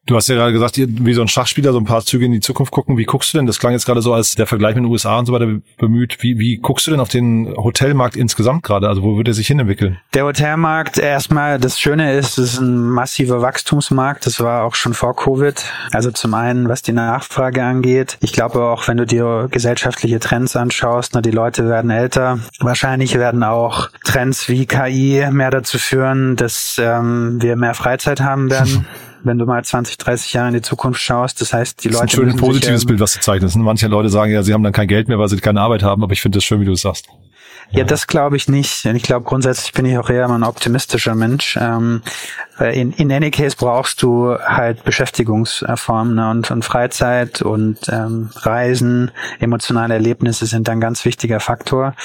Du 0.05 0.17
hast 0.17 0.27
ja 0.27 0.36
gerade 0.36 0.51
gesagt, 0.51 0.77
wie 0.77 1.13
so 1.13 1.22
ein 1.22 1.29
Schachspieler 1.29 1.72
so 1.72 1.77
ein 1.77 1.86
paar 1.86 2.03
Züge 2.03 2.25
in 2.25 2.33
die 2.33 2.41
Zukunft 2.41 2.74
gucken. 2.74 2.98
Wie 2.98 3.05
guckst 3.05 3.33
du 3.33 3.38
denn? 3.38 3.48
Das 3.48 3.57
klang 3.57 3.72
jetzt 3.72 3.86
gerade 3.86 4.01
so 4.01 4.13
als 4.13 4.36
der 4.36 4.48
Vergleich 4.48 4.75
mit 4.75 4.83
den 4.83 4.91
USA 4.91 5.17
und 5.17 5.27
so 5.27 5.31
weiter 5.31 5.48
bemüht. 5.77 6.17
Wie, 6.19 6.39
wie 6.39 6.57
guckst 6.57 6.86
du 6.86 6.91
denn 6.91 7.00
auf 7.00 7.07
den 7.07 7.53
Hotelmarkt 7.55 8.17
insgesamt 8.17 8.63
gerade? 8.63 8.89
Also 8.89 9.01
wo 9.01 9.15
wird 9.15 9.29
er 9.29 9.33
sich 9.33 9.48
hinentwickeln? 9.48 10.00
Der 10.13 10.25
Hotelmarkt 10.25 10.98
erstmal, 10.98 11.57
das 11.57 11.79
Schöne 11.79 12.15
ist, 12.15 12.38
es 12.38 12.55
ist 12.55 12.60
ein 12.60 12.89
massiver 12.89 13.41
Wachstumsmarkt. 13.41 14.25
Das 14.25 14.41
war 14.41 14.65
auch 14.65 14.75
schon 14.75 14.93
vor 14.93 15.15
Covid. 15.15 15.63
Also 15.93 16.12
zum 16.12 16.33
einen, 16.33 16.67
was 16.67 16.81
die 16.81 16.91
Nachfrage 16.91 17.63
angeht. 17.63 18.17
Ich 18.19 18.33
glaube 18.33 18.62
auch, 18.62 18.89
wenn 18.89 18.98
du 18.98 19.05
dir 19.05 19.48
gesellschaftliche 19.50 20.19
Trends 20.19 20.57
anschaust, 20.57 21.13
na, 21.13 21.22
die 21.22 21.31
Leute 21.31 21.69
werden 21.69 21.91
älter. 21.91 22.39
Wahrscheinlich 22.60 23.15
werden 23.15 23.41
auch 23.43 23.89
Trends 24.03 24.50
wie 24.50 24.65
KI 24.65 25.25
mehr 25.31 25.50
dazu 25.50 25.77
führen, 25.77 26.36
dass 26.36 26.75
ähm, 26.77 27.41
wir 27.41 27.55
mehr 27.55 27.74
Freizeit 27.74 28.19
haben 28.19 28.51
werden. 28.51 28.86
wenn 29.24 29.38
du 29.38 29.46
mal 29.46 29.63
20, 29.63 29.98
30 29.98 30.34
Jahre 30.34 30.50
in 30.50 30.53
die 30.53 30.62
Zukunft 30.62 31.01
schaust. 31.01 31.42
Das 31.42 31.53
heißt, 31.53 31.84
die 31.84 31.89
Leute. 31.89 32.03
Das 32.03 32.13
ist 32.13 32.20
ein 32.20 32.22
schönes 32.22 32.36
positives 32.36 32.82
sich, 32.82 32.84
ähm, 32.84 32.88
Bild, 32.88 33.00
was 33.00 33.13
du 33.13 33.20
zeichnest. 33.22 33.56
Manche 33.56 33.88
Leute 33.88 34.10
sagen 34.10 34.32
ja, 34.32 34.44
sie 34.44 34.53
haben 34.53 34.63
dann 34.63 34.74
kein 34.74 34.88
Geld 34.88 35.08
mehr, 35.08 35.20
weil 35.20 35.30
sie 35.30 35.38
keine 35.38 35.62
Arbeit 35.62 35.84
haben, 35.84 36.03
aber 36.03 36.13
ich 36.13 36.22
finde 36.22 36.38
das 36.38 36.44
schön, 36.44 36.60
wie 36.62 36.65
du 36.65 36.74
es 36.74 36.82
sagst. 36.82 37.08
Ja, 37.72 37.84
das 37.84 38.06
glaube 38.06 38.38
ich 38.38 38.48
nicht. 38.48 38.86
Ich 38.86 39.03
glaube, 39.03 39.25
grundsätzlich 39.25 39.72
bin 39.74 39.86
ich 39.86 39.98
auch 39.98 40.10
eher 40.10 40.30
ein 40.30 40.44
optimistischer 40.44 41.15
Mensch. 41.15 41.58
Ähm, 41.60 42.01
in, 42.60 42.91
in 42.93 43.12
any 43.12 43.31
case 43.31 43.55
brauchst 43.57 44.01
du 44.01 44.38
halt 44.38 44.83
Beschäftigungsformen 44.83 46.15
ne? 46.15 46.29
und, 46.29 46.51
und 46.51 46.63
Freizeit 46.63 47.41
und 47.41 47.79
ähm, 47.89 48.29
Reisen, 48.36 49.12
emotionale 49.39 49.95
Erlebnisse 49.95 50.45
sind 50.45 50.69
ein 50.69 50.79
ganz 50.79 51.05
wichtiger 51.05 51.39
Faktor. 51.39 51.95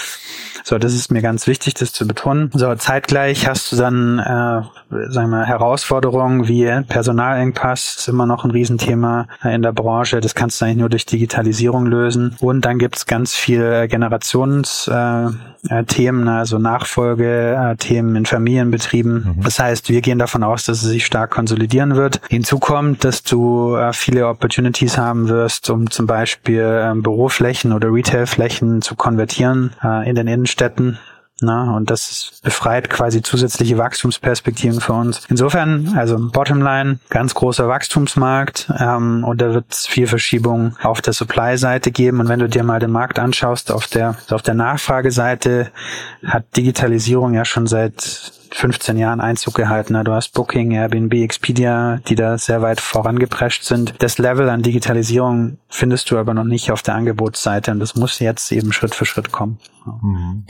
So, 0.64 0.78
das 0.78 0.94
ist 0.94 1.10
mir 1.10 1.22
ganz 1.22 1.46
wichtig, 1.46 1.74
das 1.74 1.92
zu 1.92 2.06
betonen. 2.06 2.50
So, 2.52 2.74
zeitgleich 2.74 3.46
hast 3.46 3.72
du 3.72 3.76
dann, 3.76 4.18
äh, 4.18 5.10
sagen 5.10 5.30
wir, 5.30 5.44
Herausforderungen 5.44 6.48
wie 6.48 6.68
Personalengpass, 6.88 7.96
ist 7.98 8.08
immer 8.08 8.26
noch 8.26 8.44
ein 8.44 8.50
Riesenthema 8.50 9.28
in 9.44 9.62
der 9.62 9.72
Branche. 9.72 10.20
Das 10.20 10.34
kannst 10.34 10.60
du 10.60 10.64
eigentlich 10.64 10.78
nur 10.78 10.88
durch 10.88 11.06
Digitalisierung 11.06 11.86
lösen. 11.86 12.36
Und 12.40 12.64
dann 12.64 12.78
gibt's 12.78 13.06
ganz 13.06 13.34
viel 13.34 13.88
Generations 13.88 14.88
äh, 14.88 15.28
äh, 15.68 15.84
Themen, 15.84 16.28
also 16.28 16.58
Nachfolgethemen 16.58 18.16
in 18.16 18.26
Familienbetrieben. 18.26 19.36
Mhm. 19.36 19.42
Das 19.42 19.58
heißt, 19.58 19.88
wir 19.88 20.00
gehen 20.00 20.18
davon 20.18 20.37
aus, 20.42 20.64
dass 20.64 20.82
es 20.82 20.88
sich 20.88 21.06
stark 21.06 21.30
konsolidieren 21.30 21.96
wird. 21.96 22.20
Hinzu 22.28 22.58
kommt, 22.58 23.04
dass 23.04 23.22
du 23.22 23.76
äh, 23.76 23.92
viele 23.92 24.28
Opportunities 24.28 24.98
haben 24.98 25.28
wirst, 25.28 25.70
um 25.70 25.90
zum 25.90 26.06
Beispiel 26.06 26.60
äh, 26.60 26.92
Büroflächen 26.94 27.72
oder 27.72 27.92
Retailflächen 27.92 28.82
zu 28.82 28.96
konvertieren 28.96 29.72
äh, 29.82 30.08
in 30.08 30.14
den 30.14 30.28
Innenstädten. 30.28 30.98
Na, 31.40 31.76
und 31.76 31.88
das 31.88 32.40
befreit 32.42 32.90
quasi 32.90 33.22
zusätzliche 33.22 33.78
Wachstumsperspektiven 33.78 34.80
für 34.80 34.92
uns. 34.92 35.24
Insofern, 35.28 35.94
also 35.96 36.18
Bottomline, 36.18 36.98
ganz 37.10 37.34
großer 37.34 37.68
Wachstumsmarkt 37.68 38.72
ähm, 38.76 39.22
und 39.24 39.40
da 39.40 39.54
wird 39.54 39.66
es 39.70 39.86
viel 39.86 40.08
Verschiebung 40.08 40.76
auf 40.82 41.00
der 41.00 41.12
Supply-Seite 41.12 41.92
geben. 41.92 42.18
Und 42.18 42.28
wenn 42.28 42.40
du 42.40 42.48
dir 42.48 42.64
mal 42.64 42.80
den 42.80 42.90
Markt 42.90 43.20
anschaust, 43.20 43.70
auf 43.70 43.86
der, 43.86 44.16
auf 44.30 44.42
der 44.42 44.54
Nachfrageseite 44.54 45.70
hat 46.26 46.56
Digitalisierung 46.56 47.34
ja 47.34 47.44
schon 47.44 47.68
seit 47.68 48.32
15 48.52 48.96
Jahren 48.96 49.20
Einzug 49.20 49.54
gehalten. 49.54 50.02
Du 50.04 50.12
hast 50.12 50.32
Booking, 50.32 50.72
Airbnb, 50.72 51.12
Expedia, 51.14 52.00
die 52.08 52.14
da 52.14 52.38
sehr 52.38 52.62
weit 52.62 52.80
vorangeprescht 52.80 53.62
sind. 53.62 53.94
Das 53.98 54.18
Level 54.18 54.48
an 54.48 54.62
Digitalisierung 54.62 55.58
findest 55.68 56.10
du 56.10 56.18
aber 56.18 56.34
noch 56.34 56.44
nicht 56.44 56.72
auf 56.72 56.82
der 56.82 56.94
Angebotsseite 56.94 57.70
und 57.70 57.78
das 57.78 57.94
muss 57.94 58.18
jetzt 58.18 58.50
eben 58.50 58.72
Schritt 58.72 58.94
für 58.94 59.04
Schritt 59.04 59.30
kommen. 59.30 59.58
Mhm. 59.84 60.44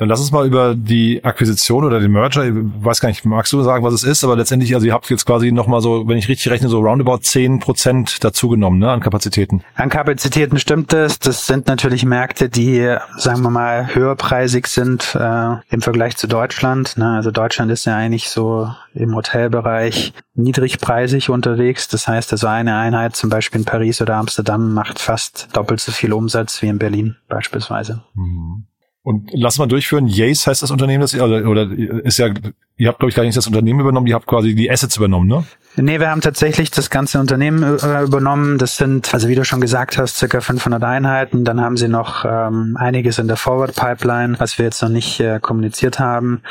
Dann 0.00 0.08
lass 0.08 0.20
uns 0.20 0.32
mal 0.32 0.46
über 0.46 0.74
die 0.74 1.22
Akquisition 1.22 1.84
oder 1.84 2.00
den 2.00 2.10
Merger, 2.10 2.46
ich 2.46 2.54
weiß 2.54 3.02
gar 3.02 3.10
nicht, 3.10 3.26
magst 3.26 3.52
du 3.52 3.60
sagen, 3.60 3.84
was 3.84 3.92
es 3.92 4.02
ist, 4.02 4.24
aber 4.24 4.34
letztendlich, 4.34 4.74
also 4.74 4.86
ihr 4.86 4.94
habt 4.94 5.10
jetzt 5.10 5.26
quasi 5.26 5.52
nochmal 5.52 5.82
so, 5.82 6.08
wenn 6.08 6.16
ich 6.16 6.26
richtig 6.26 6.50
rechne, 6.50 6.70
so 6.70 6.80
roundabout 6.80 7.18
10 7.18 7.60
Prozent 7.60 8.24
dazugenommen, 8.24 8.78
ne, 8.78 8.90
an 8.90 9.00
Kapazitäten. 9.00 9.62
An 9.74 9.90
Kapazitäten 9.90 10.58
stimmt 10.58 10.94
es. 10.94 11.18
Das 11.18 11.46
sind 11.46 11.66
natürlich 11.66 12.06
Märkte, 12.06 12.48
die, 12.48 12.96
sagen 13.18 13.42
wir 13.42 13.50
mal, 13.50 13.94
höherpreisig 13.94 14.68
sind 14.68 15.14
äh, 15.14 15.56
im 15.68 15.82
Vergleich 15.82 16.16
zu 16.16 16.26
Deutschland. 16.28 16.96
Ne? 16.96 17.16
Also 17.16 17.30
Deutschland 17.30 17.70
ist 17.70 17.84
ja 17.84 17.94
eigentlich 17.94 18.30
so 18.30 18.70
im 18.94 19.14
Hotelbereich 19.14 20.14
niedrigpreisig 20.32 21.28
unterwegs. 21.28 21.88
Das 21.88 22.08
heißt, 22.08 22.32
also 22.32 22.46
eine 22.46 22.78
Einheit 22.78 23.16
zum 23.16 23.28
Beispiel 23.28 23.60
in 23.60 23.66
Paris 23.66 24.00
oder 24.00 24.14
Amsterdam 24.14 24.72
macht 24.72 24.98
fast 24.98 25.48
doppelt 25.52 25.80
so 25.80 25.92
viel 25.92 26.14
Umsatz 26.14 26.62
wie 26.62 26.68
in 26.68 26.78
Berlin 26.78 27.16
beispielsweise. 27.28 28.02
Mhm. 28.14 28.64
Und 29.02 29.30
lass 29.32 29.58
mal 29.58 29.66
durchführen. 29.66 30.06
Yace 30.06 30.46
heißt 30.46 30.62
das 30.62 30.70
Unternehmen, 30.70 31.00
das 31.00 31.14
ihr, 31.14 31.24
oder, 31.24 31.48
oder 31.48 31.70
ist 32.04 32.18
ja, 32.18 32.28
ihr 32.76 32.88
habt, 32.88 32.98
glaube 32.98 33.08
ich, 33.10 33.16
gar 33.16 33.22
nicht 33.22 33.36
das 33.36 33.46
Unternehmen 33.46 33.80
übernommen, 33.80 34.06
ihr 34.06 34.14
habt 34.14 34.26
quasi 34.26 34.54
die 34.54 34.70
Assets 34.70 34.96
übernommen, 34.96 35.26
ne? 35.26 35.44
Nee, 35.76 36.00
wir 36.00 36.10
haben 36.10 36.20
tatsächlich 36.20 36.70
das 36.70 36.90
ganze 36.90 37.20
Unternehmen 37.20 37.62
äh, 37.62 38.02
übernommen. 38.02 38.58
Das 38.58 38.76
sind, 38.76 39.14
also 39.14 39.28
wie 39.28 39.36
du 39.36 39.44
schon 39.44 39.60
gesagt 39.60 39.98
hast, 39.98 40.16
circa 40.16 40.40
500 40.40 40.82
Einheiten. 40.82 41.44
Dann 41.44 41.60
haben 41.60 41.76
sie 41.76 41.88
noch 41.88 42.24
ähm, 42.24 42.76
einiges 42.78 43.18
in 43.18 43.28
der 43.28 43.36
Forward 43.36 43.76
Pipeline, 43.76 44.38
was 44.40 44.58
wir 44.58 44.64
jetzt 44.64 44.82
noch 44.82 44.88
nicht 44.88 45.20
äh, 45.20 45.38
kommuniziert 45.40 46.00
haben. 46.00 46.42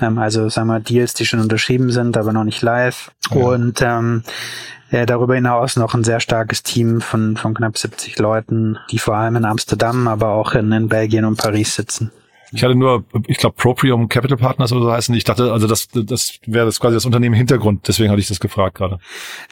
Ähm, 0.00 0.18
also 0.18 0.48
sagen 0.48 0.68
wir 0.68 0.78
Deals, 0.78 1.14
die 1.14 1.26
schon 1.26 1.40
unterschrieben 1.40 1.90
sind, 1.90 2.16
aber 2.16 2.32
noch 2.32 2.44
nicht 2.44 2.62
live. 2.62 3.10
Ja. 3.32 3.42
Und 3.42 3.82
ähm, 3.82 4.22
ja, 4.90 5.04
darüber 5.04 5.34
hinaus 5.34 5.76
noch 5.76 5.94
ein 5.94 6.04
sehr 6.04 6.20
starkes 6.20 6.62
Team 6.62 7.00
von, 7.00 7.36
von 7.36 7.54
knapp 7.54 7.76
70 7.76 8.18
Leuten, 8.18 8.78
die 8.90 8.98
vor 8.98 9.16
allem 9.16 9.36
in 9.36 9.44
Amsterdam, 9.44 10.06
aber 10.06 10.28
auch 10.28 10.54
in, 10.54 10.70
in 10.72 10.88
Belgien 10.88 11.24
und 11.24 11.36
Paris 11.36 11.74
sitzen. 11.74 12.12
Ich 12.52 12.64
hatte 12.64 12.74
nur, 12.74 13.04
ich 13.26 13.38
glaube, 13.38 13.54
Proprium 13.56 14.08
Capital 14.08 14.36
Partners 14.36 14.72
oder 14.72 14.82
so 14.82 14.92
heißen. 14.92 15.14
Ich 15.14 15.24
dachte, 15.24 15.52
also 15.52 15.66
das, 15.66 15.88
das 15.88 16.38
wäre 16.46 16.66
das 16.66 16.80
quasi 16.80 16.94
das 16.94 17.04
Unternehmen 17.04 17.34
Hintergrund. 17.34 17.86
Deswegen 17.86 18.10
hatte 18.10 18.20
ich 18.20 18.28
das 18.28 18.40
gefragt 18.40 18.76
gerade. 18.76 18.98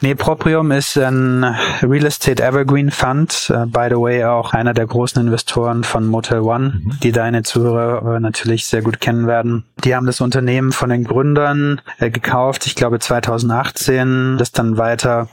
Nee, 0.01 0.15
Proprium 0.15 0.71
ist 0.71 0.97
ein 0.97 1.43
Real 1.81 2.05
Estate 2.05 2.43
Evergreen 2.43 2.91
Fund. 2.91 3.51
Uh, 3.53 3.65
by 3.65 3.87
the 3.89 3.95
way, 3.95 4.25
auch 4.25 4.53
einer 4.53 4.73
der 4.73 4.85
großen 4.85 5.21
Investoren 5.21 5.83
von 5.83 6.07
Motel 6.07 6.39
One, 6.39 6.81
mhm. 6.83 6.99
die 7.01 7.11
deine 7.11 7.43
Zuhörer 7.43 8.03
uh, 8.03 8.19
natürlich 8.19 8.65
sehr 8.65 8.81
gut 8.81 8.99
kennen 8.99 9.27
werden. 9.27 9.65
Die 9.83 9.95
haben 9.95 10.05
das 10.05 10.19
Unternehmen 10.19 10.71
von 10.71 10.89
den 10.89 11.05
Gründern 11.05 11.81
uh, 12.01 12.09
gekauft. 12.09 12.65
Ich 12.65 12.75
glaube 12.75 12.99
2018. 12.99 14.37
Das 14.37 14.51
dann 14.51 14.77
weiter 14.77 15.29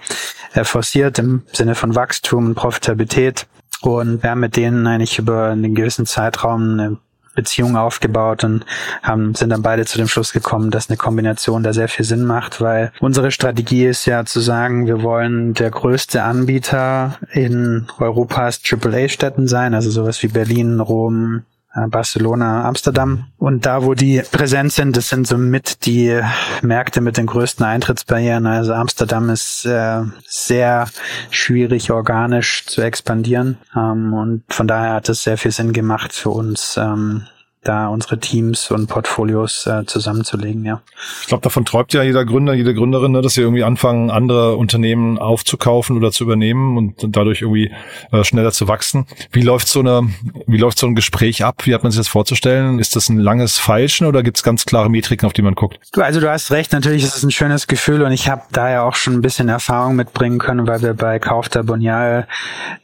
forciert 0.62 1.18
im 1.18 1.42
Sinne 1.52 1.75
von 1.75 1.94
Wachstum 1.94 2.46
und 2.46 2.54
Profitabilität. 2.54 3.46
Und 3.82 4.23
wir 4.23 4.30
haben 4.30 4.40
mit 4.40 4.56
denen 4.56 4.87
eigentlich 4.87 5.18
über 5.18 5.49
einen 5.49 5.75
gewissen 5.75 6.06
Zeitraum 6.06 6.73
eine 6.73 6.96
Beziehung 7.37 7.76
aufgebaut 7.76 8.43
und 8.43 8.66
haben, 9.02 9.35
sind 9.37 9.50
dann 9.50 9.62
beide 9.62 9.85
zu 9.85 9.99
dem 9.99 10.09
Schluss 10.09 10.33
gekommen, 10.33 10.73
dass 10.73 10.90
eine 10.90 10.97
Kombination 10.97 11.62
da 11.62 11.73
sehr 11.73 11.88
viel 11.88 12.05
Sinn 12.05 12.25
macht, 12.25 12.61
weil 12.61 12.90
unsere 12.99 13.31
Strategie 13.31 13.87
ist 13.87 14.07
ja 14.07 14.25
zu 14.25 14.40
sagen, 14.40 14.87
wir 14.87 15.02
wollen 15.02 15.55
der 15.55 15.71
größte 15.71 16.25
Anbieter 16.25 17.19
in 17.31 17.87
Europas 18.00 18.61
AAA-Städten 18.69 19.47
sein, 19.47 19.75
also 19.75 19.90
sowas 19.90 20.23
wie 20.25 20.28
Berlin, 20.28 20.81
Rom, 20.81 21.45
Barcelona, 21.88 22.66
Amsterdam. 22.66 23.26
Und 23.38 23.66
da, 23.66 23.85
wo 23.85 23.95
die 23.95 24.23
präsent 24.33 24.73
sind, 24.73 24.97
das 24.97 25.09
sind 25.09 25.26
somit 25.26 25.85
die 25.87 26.21
Märkte 26.62 27.00
mit 27.00 27.16
den 27.16 27.26
größten 27.26 27.64
Eintrittsbarrieren. 27.64 28.47
Also 28.47 28.73
Amsterdam 28.73 29.28
ist 29.30 29.66
äh, 29.66 30.02
sehr 30.26 30.88
schwierig 31.30 31.90
organisch 31.90 32.66
zu 32.66 32.80
expandieren. 32.80 33.59
Ähm, 33.76 34.12
und 34.14 34.42
von 34.49 34.66
daher 34.66 34.95
hat 34.95 35.09
es 35.09 35.23
sehr 35.23 35.38
viel 35.38 35.50
Sinn 35.50 35.73
gemacht 35.73 36.12
für 36.12 36.30
uns, 36.30 36.76
ähm, 36.76 37.25
da 37.66 37.88
unsere 37.88 38.18
Teams 38.18 38.70
und 38.70 38.87
Portfolios 38.87 39.66
äh, 39.66 39.85
zusammenzulegen, 39.87 40.64
ja. 40.64 40.82
Ich 41.23 41.28
glaube, 41.28 41.42
davon 41.42 41.64
träumt 41.64 41.92
ja 41.92 42.02
jeder 42.02 42.25
Gründer, 42.25 42.54
jede 42.54 42.75
Gründerin, 42.75 43.12
ne, 43.12 43.23
dass 43.23 43.35
sie 43.35 43.40
irgendwie 43.40 43.64
anfangen, 43.64 44.11
andere 44.11 44.56
Unternehmen 44.56 45.18
aufzukaufen 45.18 45.96
oder 45.96 46.12
zu 46.12 46.25
übernehmen 46.25 46.76
und 46.76 47.16
dadurch 47.16 47.42
irgendwie 47.42 47.73
äh, 48.12 48.25
schneller 48.25 48.52
zu 48.52 48.68
wachsen. 48.68 49.06
Wie 49.32 49.42
läuft 49.42 49.68
so 49.68 49.80
eine, 49.80 50.08
wie 50.46 50.58
läuft 50.58 50.78
so 50.78 50.87
ein 50.87 50.94
Gespräch 50.94 51.44
ab? 51.44 51.66
Wie 51.66 51.75
hat 51.75 51.82
man 51.82 51.92
sich 51.92 51.99
das 52.00 52.08
vorzustellen? 52.08 52.78
Ist 52.78 52.96
das 52.96 53.08
ein 53.08 53.18
langes 53.18 53.58
Feilschen 53.58 54.06
oder 54.06 54.23
gibt 54.23 54.37
es 54.37 54.42
ganz 54.42 54.64
klare 54.64 54.88
Metriken, 54.88 55.26
auf 55.26 55.32
die 55.32 55.42
man 55.42 55.54
guckt? 55.54 55.78
Du, 55.92 56.02
also 56.02 56.20
du 56.20 56.30
hast 56.30 56.50
recht, 56.50 56.73
natürlich 56.73 57.02
ist 57.02 57.16
es 57.16 57.23
ein 57.23 57.30
schönes 57.30 57.66
Gefühl 57.66 58.02
und 58.02 58.12
ich 58.12 58.28
habe 58.28 58.42
da 58.52 58.70
ja 58.70 58.82
auch 58.85 58.94
schon 58.94 59.14
ein 59.14 59.23
bisschen 59.23 59.49
Erfahrung 59.49 59.96
mitbringen 59.96 60.38
können, 60.38 60.66
weil 60.66 60.82
wir 60.82 60.94
bei 60.94 61.18
Kauf 61.18 61.49
der 61.49 61.62
Bonial 61.62 62.26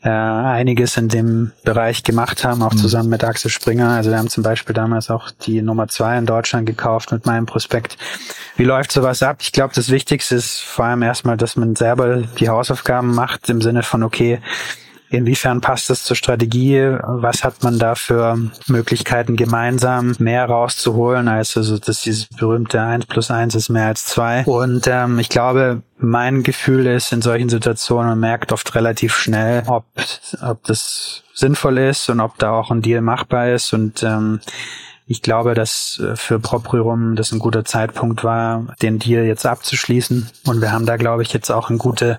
äh, 0.02 0.08
einiges 0.08 0.96
in 0.96 1.08
dem 1.08 1.52
Bereich 1.64 2.02
gemacht 2.02 2.44
haben, 2.44 2.62
auch 2.62 2.72
mhm. 2.72 2.78
zusammen 2.78 3.08
mit 3.08 3.24
Axel 3.24 3.50
Springer. 3.50 3.90
Also 3.90 4.10
wir 4.10 4.18
haben 4.18 4.28
zum 4.28 4.42
Beispiel 4.42 4.71
damals 4.72 5.10
auch 5.10 5.30
die 5.30 5.62
Nummer 5.62 5.88
zwei 5.88 6.18
in 6.18 6.26
Deutschland 6.26 6.66
gekauft 6.66 7.12
mit 7.12 7.26
meinem 7.26 7.46
Prospekt. 7.46 7.96
Wie 8.56 8.64
läuft 8.64 8.92
sowas 8.92 9.22
ab? 9.22 9.38
Ich 9.40 9.52
glaube, 9.52 9.74
das 9.74 9.90
Wichtigste 9.90 10.34
ist 10.34 10.60
vor 10.60 10.84
allem 10.86 11.02
erstmal, 11.02 11.36
dass 11.36 11.56
man 11.56 11.76
selber 11.76 12.22
die 12.38 12.48
Hausaufgaben 12.48 13.14
macht 13.14 13.48
im 13.48 13.60
Sinne 13.60 13.82
von, 13.82 14.02
okay, 14.02 14.40
Inwiefern 15.12 15.60
passt 15.60 15.90
das 15.90 16.04
zur 16.04 16.16
Strategie? 16.16 16.96
Was 17.02 17.44
hat 17.44 17.62
man 17.62 17.78
da 17.78 17.94
für 17.94 18.38
Möglichkeiten, 18.66 19.36
gemeinsam 19.36 20.14
mehr 20.18 20.46
rauszuholen, 20.46 21.28
als 21.28 21.56
also 21.56 21.78
dass 21.78 22.00
dieses 22.00 22.26
berühmte 22.28 22.80
1 22.80 23.06
plus 23.06 23.30
1 23.30 23.54
ist 23.54 23.68
mehr 23.68 23.88
als 23.88 24.06
2. 24.06 24.44
Und 24.44 24.86
ähm, 24.86 25.18
ich 25.18 25.28
glaube, 25.28 25.82
mein 25.98 26.42
Gefühl 26.42 26.86
ist 26.86 27.12
in 27.12 27.20
solchen 27.20 27.50
Situationen, 27.50 28.08
man 28.08 28.20
merkt 28.20 28.52
oft 28.52 28.74
relativ 28.74 29.14
schnell, 29.14 29.62
ob, 29.66 29.84
ob 30.40 30.64
das 30.64 31.22
sinnvoll 31.34 31.78
ist 31.78 32.08
und 32.08 32.20
ob 32.20 32.38
da 32.38 32.52
auch 32.52 32.70
ein 32.70 32.82
Deal 32.82 33.02
machbar 33.02 33.50
ist. 33.50 33.74
Und 33.74 34.02
ähm, 34.02 34.40
ich 35.12 35.20
glaube, 35.20 35.52
dass 35.52 36.00
äh, 36.02 36.16
für 36.16 36.40
Proprium 36.40 37.16
das 37.16 37.32
ein 37.32 37.38
guter 37.38 37.66
Zeitpunkt 37.66 38.24
war, 38.24 38.66
den 38.80 38.98
Deal 38.98 39.24
jetzt 39.24 39.44
abzuschließen. 39.44 40.26
Und 40.46 40.62
wir 40.62 40.72
haben 40.72 40.86
da, 40.86 40.96
glaube 40.96 41.22
ich, 41.22 41.34
jetzt 41.34 41.50
auch 41.50 41.68
eine 41.68 41.76
gute 41.76 42.18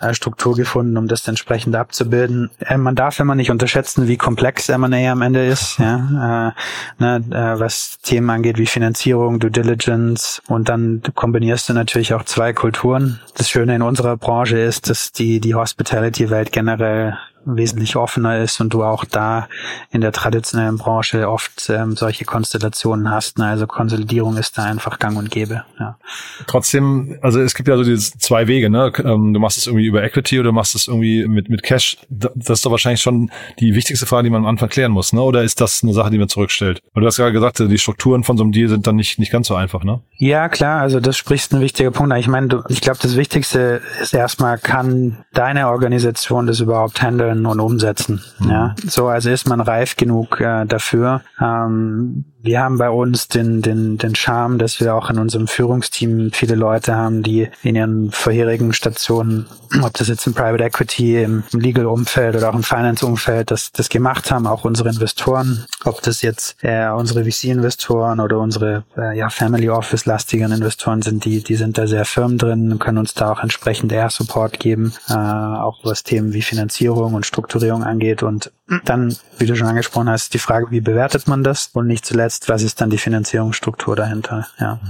äh, 0.00 0.12
Struktur 0.12 0.54
gefunden, 0.54 0.98
um 0.98 1.08
das 1.08 1.26
entsprechend 1.26 1.74
abzubilden. 1.76 2.50
Äh, 2.58 2.76
man 2.76 2.94
darf 2.94 3.18
immer 3.20 3.34
nicht 3.34 3.50
unterschätzen, 3.50 4.06
wie 4.06 4.18
komplex 4.18 4.68
M&A 4.68 5.10
am 5.10 5.22
Ende 5.22 5.46
ist, 5.46 5.78
ja, 5.78 6.52
ne, 6.98 7.24
was 7.58 7.98
Themen 8.02 8.28
angeht 8.28 8.58
wie 8.58 8.66
Finanzierung, 8.66 9.40
Due 9.40 9.50
Diligence 9.50 10.42
und 10.46 10.68
dann 10.68 11.02
kombinierst 11.14 11.70
du 11.70 11.72
natürlich 11.72 12.12
auch 12.12 12.24
zwei 12.24 12.52
Kulturen. 12.52 13.18
Das 13.34 13.48
Schöne 13.48 13.76
in 13.76 13.82
unserer 13.82 14.18
Branche 14.18 14.58
ist, 14.58 14.90
dass 14.90 15.12
die 15.12 15.40
die 15.40 15.54
Hospitality-Welt 15.54 16.52
generell 16.52 17.16
wesentlich 17.44 17.96
offener 17.96 18.38
ist 18.38 18.60
und 18.60 18.72
du 18.72 18.82
auch 18.82 19.04
da 19.04 19.48
in 19.90 20.00
der 20.00 20.12
traditionellen 20.12 20.76
Branche 20.76 21.28
oft 21.28 21.68
ähm, 21.70 21.96
solche 21.96 22.24
Konstellationen 22.24 23.10
hast. 23.10 23.38
Ne? 23.38 23.46
Also 23.46 23.66
Konsolidierung 23.66 24.36
ist 24.36 24.58
da 24.58 24.64
einfach 24.64 24.98
gang 24.98 25.16
und 25.16 25.30
gäbe. 25.30 25.64
Ja. 25.78 25.98
Trotzdem, 26.46 27.18
also 27.22 27.40
es 27.40 27.54
gibt 27.54 27.68
ja 27.68 27.76
so 27.76 27.84
diese 27.84 28.18
zwei 28.18 28.46
Wege. 28.46 28.70
Ne? 28.70 28.92
Ähm, 28.98 29.32
du 29.32 29.40
machst 29.40 29.58
es 29.58 29.66
irgendwie 29.66 29.86
über 29.86 30.02
Equity 30.02 30.38
oder 30.38 30.48
du 30.48 30.52
machst 30.52 30.74
es 30.74 30.88
irgendwie 30.88 31.26
mit, 31.26 31.48
mit 31.48 31.62
Cash. 31.62 31.98
Das 32.08 32.50
ist 32.50 32.66
doch 32.66 32.70
wahrscheinlich 32.70 33.00
schon 33.00 33.30
die 33.58 33.74
wichtigste 33.74 34.06
Frage, 34.06 34.24
die 34.24 34.30
man 34.30 34.42
am 34.42 34.48
Anfang 34.48 34.68
klären 34.68 34.92
muss. 34.92 35.12
Ne? 35.12 35.22
Oder 35.22 35.42
ist 35.42 35.60
das 35.60 35.82
eine 35.82 35.92
Sache, 35.92 36.10
die 36.10 36.18
man 36.18 36.28
zurückstellt? 36.28 36.80
Und 36.94 37.02
du 37.02 37.06
hast 37.06 37.16
gerade 37.16 37.32
gesagt, 37.32 37.58
die 37.58 37.78
Strukturen 37.78 38.24
von 38.24 38.36
so 38.36 38.44
einem 38.44 38.52
Deal 38.52 38.68
sind 38.68 38.86
dann 38.86 38.96
nicht, 38.96 39.18
nicht 39.18 39.32
ganz 39.32 39.48
so 39.48 39.54
einfach. 39.54 39.84
Ne? 39.84 40.00
Ja, 40.16 40.48
klar. 40.48 40.80
Also 40.80 41.00
das 41.00 41.16
sprichst 41.16 41.54
ein 41.54 41.60
wichtiger 41.60 41.90
Punkt. 41.90 42.14
Ich 42.18 42.28
meine, 42.28 42.62
ich 42.68 42.80
glaube, 42.80 42.98
das 43.02 43.16
Wichtigste 43.16 43.80
ist 44.02 44.14
erstmal, 44.14 44.58
kann 44.58 45.24
deine 45.32 45.68
Organisation 45.68 46.46
das 46.46 46.60
überhaupt 46.60 47.02
handeln? 47.02 47.29
Können 47.30 47.46
und 47.46 47.60
umsetzen. 47.60 48.20
Mhm. 48.40 48.50
Ja, 48.50 48.74
so 48.86 49.08
also 49.08 49.30
ist 49.30 49.48
man 49.48 49.60
reif 49.60 49.96
genug 49.96 50.40
äh, 50.40 50.66
dafür. 50.66 51.22
Ähm, 51.40 52.24
wir 52.42 52.60
haben 52.60 52.78
bei 52.78 52.88
uns 52.88 53.28
den, 53.28 53.60
den, 53.60 53.98
den 53.98 54.14
Charme, 54.14 54.58
dass 54.58 54.80
wir 54.80 54.94
auch 54.94 55.10
in 55.10 55.18
unserem 55.18 55.46
Führungsteam 55.46 56.30
viele 56.32 56.54
Leute 56.54 56.94
haben, 56.94 57.22
die 57.22 57.48
in 57.62 57.76
ihren 57.76 58.10
vorherigen 58.12 58.72
Stationen, 58.72 59.46
ob 59.82 59.92
das 59.94 60.08
jetzt 60.08 60.26
im 60.26 60.34
Private 60.34 60.64
Equity, 60.64 61.22
im, 61.22 61.42
Legal-Umfeld 61.52 62.36
oder 62.36 62.50
auch 62.50 62.54
im 62.54 62.62
Finance-Umfeld, 62.62 63.50
das, 63.50 63.72
das 63.72 63.88
gemacht 63.88 64.30
haben, 64.30 64.46
auch 64.46 64.64
unsere 64.64 64.88
Investoren, 64.88 65.66
ob 65.84 66.00
das 66.02 66.22
jetzt 66.22 66.56
äh, 66.62 66.88
unsere 66.88 67.24
VC-Investoren 67.24 68.20
oder 68.20 68.38
unsere 68.38 68.84
äh, 68.96 69.16
ja, 69.18 69.28
Family 69.28 69.68
Office-lastigen 69.68 70.52
Investoren 70.52 71.02
sind, 71.02 71.24
die, 71.24 71.42
die 71.42 71.56
sind 71.56 71.76
da 71.76 71.86
sehr 71.86 72.04
firm 72.04 72.38
drin 72.38 72.72
und 72.72 72.78
können 72.78 72.98
uns 72.98 73.14
da 73.14 73.32
auch 73.32 73.42
entsprechend 73.42 73.92
eher 73.92 74.10
Support 74.10 74.58
geben, 74.58 74.94
äh, 75.08 75.14
auch 75.14 75.80
was 75.84 76.02
Themen 76.04 76.32
wie 76.32 76.42
Finanzierung 76.42 77.14
und 77.14 77.26
Strukturierung 77.26 77.84
angeht. 77.84 78.22
Und 78.22 78.50
dann, 78.84 79.16
wie 79.38 79.46
du 79.46 79.56
schon 79.56 79.66
angesprochen 79.66 80.08
hast, 80.08 80.34
die 80.34 80.38
Frage, 80.38 80.70
wie 80.70 80.80
bewertet 80.80 81.26
man 81.28 81.42
das? 81.42 81.70
Und 81.72 81.86
nicht 81.86 82.04
zuletzt, 82.04 82.48
was 82.48 82.62
ist 82.62 82.80
dann 82.80 82.90
die 82.90 82.98
Finanzierungsstruktur 82.98 83.96
dahinter? 83.96 84.46
Ja. 84.58 84.80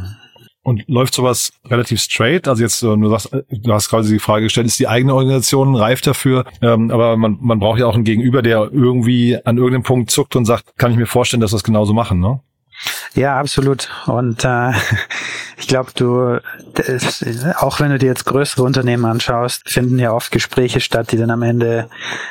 Und 0.62 0.86
läuft 0.88 1.14
sowas 1.14 1.52
relativ 1.66 2.00
straight? 2.00 2.46
Also 2.46 2.62
jetzt, 2.62 2.82
du 2.82 3.08
sagst, 3.08 3.30
du 3.32 3.72
hast 3.72 3.88
quasi 3.88 4.12
die 4.12 4.18
Frage 4.18 4.44
gestellt, 4.44 4.66
ist 4.66 4.78
die 4.78 4.88
eigene 4.88 5.14
Organisation 5.14 5.74
reif 5.74 6.02
dafür? 6.02 6.44
Ähm, 6.60 6.90
aber 6.90 7.16
man, 7.16 7.38
man 7.40 7.58
braucht 7.58 7.78
ja 7.78 7.86
auch 7.86 7.94
einen 7.94 8.04
Gegenüber, 8.04 8.42
der 8.42 8.70
irgendwie 8.70 9.38
an 9.44 9.56
irgendeinem 9.56 9.84
Punkt 9.84 10.10
zuckt 10.10 10.36
und 10.36 10.44
sagt, 10.44 10.76
kann 10.76 10.92
ich 10.92 10.98
mir 10.98 11.06
vorstellen, 11.06 11.40
dass 11.40 11.52
wir 11.52 11.56
es 11.56 11.64
genauso 11.64 11.94
machen, 11.94 12.20
ne? 12.20 12.40
Ja, 13.14 13.38
absolut. 13.38 13.88
Und 14.06 14.44
äh, 14.44 14.72
ich 15.60 15.68
glaube, 15.68 15.90
du, 15.94 16.40
das, 16.72 17.22
auch 17.58 17.80
wenn 17.80 17.90
du 17.90 17.98
dir 17.98 18.06
jetzt 18.06 18.24
größere 18.24 18.62
Unternehmen 18.62 19.04
anschaust, 19.04 19.68
finden 19.68 19.98
ja 19.98 20.12
oft 20.12 20.30
Gespräche 20.30 20.80
statt, 20.80 21.12
die 21.12 21.18
dann 21.18 21.30
am 21.30 21.42
Ende 21.42 21.88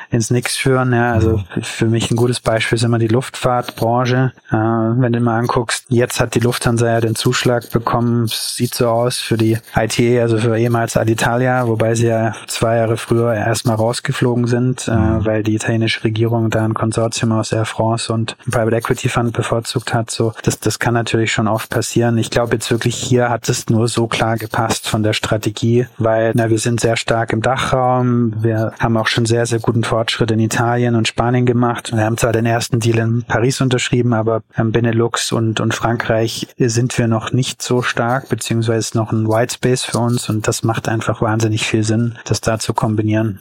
ins 0.09 0.31
Nix 0.31 0.57
führen. 0.57 0.93
Ja, 0.93 1.13
also 1.13 1.43
für 1.61 1.85
mich 1.85 2.09
ein 2.09 2.15
gutes 2.15 2.39
Beispiel 2.39 2.77
ist 2.77 2.83
immer 2.83 2.97
die 2.97 3.07
Luftfahrtbranche. 3.07 4.33
Äh, 4.49 4.55
wenn 4.55 5.13
du 5.13 5.19
mal 5.19 5.37
anguckst, 5.37 5.85
jetzt 5.89 6.19
hat 6.19 6.33
die 6.33 6.39
Lufthansa 6.39 6.87
ja 6.87 7.01
den 7.01 7.13
Zuschlag 7.13 7.69
bekommen. 7.69 8.25
Sieht 8.27 8.73
so 8.73 8.89
aus 8.89 9.19
für 9.19 9.37
die 9.37 9.57
ITA, 9.75 10.21
also 10.21 10.39
für 10.39 10.57
ehemals 10.57 10.97
Alitalia, 10.97 11.67
wobei 11.67 11.93
sie 11.93 12.07
ja 12.07 12.33
zwei 12.47 12.77
Jahre 12.77 12.97
früher 12.97 13.35
erstmal 13.35 13.75
rausgeflogen 13.75 14.47
sind, 14.47 14.87
äh, 14.87 14.91
mhm. 14.91 15.25
weil 15.25 15.43
die 15.43 15.53
italienische 15.53 16.03
Regierung 16.03 16.49
da 16.49 16.65
ein 16.65 16.73
Konsortium 16.73 17.31
aus 17.33 17.51
Air 17.51 17.65
France 17.65 18.11
und 18.11 18.35
Private 18.49 18.75
Equity 18.75 19.07
Fund 19.07 19.33
bevorzugt 19.33 19.93
hat. 19.93 20.09
So 20.09 20.33
das, 20.41 20.59
das 20.59 20.79
kann 20.79 20.95
natürlich 20.95 21.31
schon 21.31 21.47
oft 21.47 21.69
passieren. 21.69 22.17
Ich 22.17 22.31
glaube 22.31 22.55
jetzt 22.55 22.71
wirklich 22.71 22.95
hier 22.95 23.18
hat 23.27 23.49
es 23.49 23.69
nur 23.69 23.87
so 23.87 24.07
klar 24.07 24.37
gepasst 24.37 24.87
von 24.87 25.03
der 25.03 25.13
Strategie, 25.13 25.87
weil 25.97 26.31
na, 26.35 26.49
wir 26.49 26.59
sind 26.59 26.79
sehr 26.79 26.95
stark 26.95 27.33
im 27.33 27.41
Dachraum. 27.41 28.33
Wir 28.41 28.73
haben 28.79 28.95
auch 28.97 29.07
schon 29.07 29.25
sehr, 29.25 29.45
sehr 29.45 29.59
guten 29.59 29.83
Fortschritt 29.83 30.31
in 30.31 30.39
Italien 30.39 30.95
und 30.95 31.07
Spanien 31.07 31.45
gemacht. 31.45 31.91
Wir 31.91 32.05
haben 32.05 32.17
zwar 32.17 32.31
den 32.31 32.45
ersten 32.45 32.79
Deal 32.79 32.99
in 32.99 33.23
Paris 33.23 33.61
unterschrieben, 33.61 34.13
aber 34.13 34.43
im 34.55 34.71
Benelux 34.71 35.31
und, 35.31 35.59
und 35.59 35.73
Frankreich 35.73 36.47
sind 36.57 36.97
wir 36.97 37.07
noch 37.07 37.33
nicht 37.33 37.61
so 37.61 37.81
stark, 37.81 38.29
beziehungsweise 38.29 38.97
noch 38.97 39.11
ein 39.11 39.27
White 39.27 39.55
Space 39.55 39.83
für 39.83 39.97
uns 39.97 40.29
und 40.29 40.47
das 40.47 40.63
macht 40.63 40.87
einfach 40.87 41.21
wahnsinnig 41.21 41.65
viel 41.65 41.83
Sinn, 41.83 42.17
das 42.25 42.41
da 42.41 42.59
zu 42.59 42.73
kombinieren. 42.73 43.39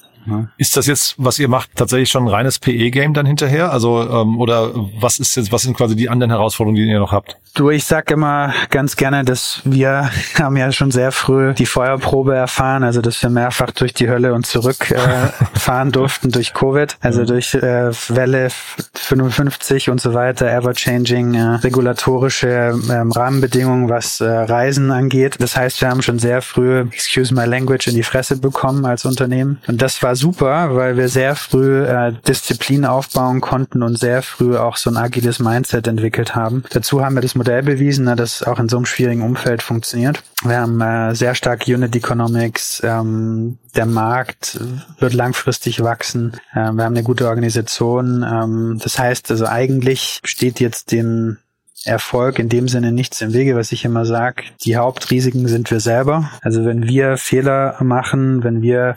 Ist 0.57 0.76
das 0.76 0.87
jetzt, 0.87 1.14
was 1.18 1.38
ihr 1.38 1.48
macht, 1.48 1.70
tatsächlich 1.74 2.11
schon 2.11 2.24
ein 2.24 2.28
reines 2.28 2.59
PE-Game 2.59 3.14
dann 3.14 3.26
hinterher? 3.26 3.72
Also 3.72 4.00
ähm, 4.02 4.38
oder 4.38 4.72
was 5.00 5.18
ist 5.18 5.37
jetzt, 5.37 5.52
was 5.52 5.62
sind 5.62 5.76
quasi 5.76 5.96
die 5.96 6.09
anderen 6.09 6.31
Herausforderungen, 6.31 6.76
die 6.76 6.90
ihr 6.90 6.98
noch 6.98 7.12
habt? 7.12 7.37
Du, 7.54 7.70
ich 7.70 7.85
sag 7.85 8.11
immer 8.11 8.52
ganz 8.70 8.96
gerne, 8.96 9.24
dass 9.24 9.62
wir 9.64 10.11
haben 10.38 10.57
ja 10.57 10.70
schon 10.72 10.90
sehr 10.90 11.12
früh 11.12 11.54
die 11.54 11.66
Feuerprobe 11.66 12.35
erfahren, 12.35 12.85
also 12.85 13.00
dass 13.00 13.22
wir 13.22 13.31
mehrfach 13.31 13.70
durch 13.72 13.94
die 13.94 14.09
Hölle 14.09 14.35
und 14.35 14.46
zurück 14.46 14.90
äh, 14.90 14.98
fahren 15.59 15.92
durften 15.92 16.31
durch 16.31 16.54
Covid, 16.54 16.96
also 17.00 17.24
durch 17.24 17.54
äh, 17.54 17.90
Welle 18.09 18.48
55 18.94 19.90
und 19.90 20.00
so 20.00 20.14
weiter, 20.14 20.46
ever-changing 20.46 21.35
äh, 21.35 21.42
regulatorische 21.57 22.48
äh, 22.48 22.72
Rahmenbedingungen, 22.88 23.88
was 23.88 24.20
äh, 24.20 24.28
Reisen 24.28 24.90
angeht. 24.90 25.37
Das 25.38 25.57
heißt, 25.57 25.81
wir 25.81 25.88
haben 25.88 26.02
schon 26.02 26.18
sehr 26.18 26.42
früh, 26.42 26.81
excuse 26.92 27.35
my 27.35 27.44
language, 27.44 27.88
in 27.88 27.94
die 27.94 28.02
Fresse 28.02 28.37
bekommen 28.37 28.85
als 28.85 29.04
Unternehmen. 29.04 29.59
Und 29.66 29.83
das 29.83 30.02
war 30.02 30.07
super, 30.14 30.74
weil 30.74 30.96
wir 30.96 31.08
sehr 31.08 31.34
früh 31.34 31.84
äh, 31.84 32.12
Disziplin 32.26 32.84
aufbauen 32.84 33.40
konnten 33.40 33.82
und 33.82 33.98
sehr 33.98 34.22
früh 34.22 34.56
auch 34.56 34.76
so 34.76 34.90
ein 34.90 34.96
agiles 34.96 35.38
Mindset 35.38 35.86
entwickelt 35.86 36.34
haben. 36.34 36.64
Dazu 36.70 37.04
haben 37.04 37.14
wir 37.14 37.22
das 37.22 37.34
Modell 37.34 37.62
bewiesen, 37.62 38.04
ne, 38.04 38.16
das 38.16 38.42
auch 38.42 38.58
in 38.58 38.68
so 38.68 38.76
einem 38.76 38.86
schwierigen 38.86 39.22
Umfeld 39.22 39.62
funktioniert. 39.62 40.22
Wir 40.42 40.60
haben 40.60 40.80
äh, 40.80 41.14
sehr 41.14 41.34
stark 41.34 41.66
Unit 41.66 41.94
Economics. 41.96 42.80
Ähm, 42.84 43.58
der 43.74 43.86
Markt 43.86 44.58
wird 44.98 45.14
langfristig 45.14 45.82
wachsen. 45.82 46.34
Äh, 46.52 46.72
wir 46.72 46.84
haben 46.84 46.94
eine 46.94 47.02
gute 47.02 47.28
Organisation. 47.28 48.22
Ähm, 48.22 48.78
das 48.82 48.98
heißt, 48.98 49.30
also 49.30 49.46
eigentlich 49.46 50.20
steht 50.24 50.60
jetzt 50.60 50.92
dem 50.92 51.38
Erfolg 51.84 52.38
in 52.38 52.48
dem 52.48 52.68
Sinne 52.68 52.92
nichts 52.92 53.20
im 53.20 53.32
Wege, 53.32 53.56
was 53.56 53.72
ich 53.72 53.84
immer 53.84 54.04
sage. 54.04 54.42
Die 54.64 54.76
Hauptrisiken 54.76 55.46
sind 55.48 55.70
wir 55.70 55.80
selber. 55.80 56.30
Also 56.42 56.64
wenn 56.64 56.86
wir 56.86 57.16
Fehler 57.16 57.76
machen, 57.80 58.44
wenn 58.44 58.62
wir 58.62 58.96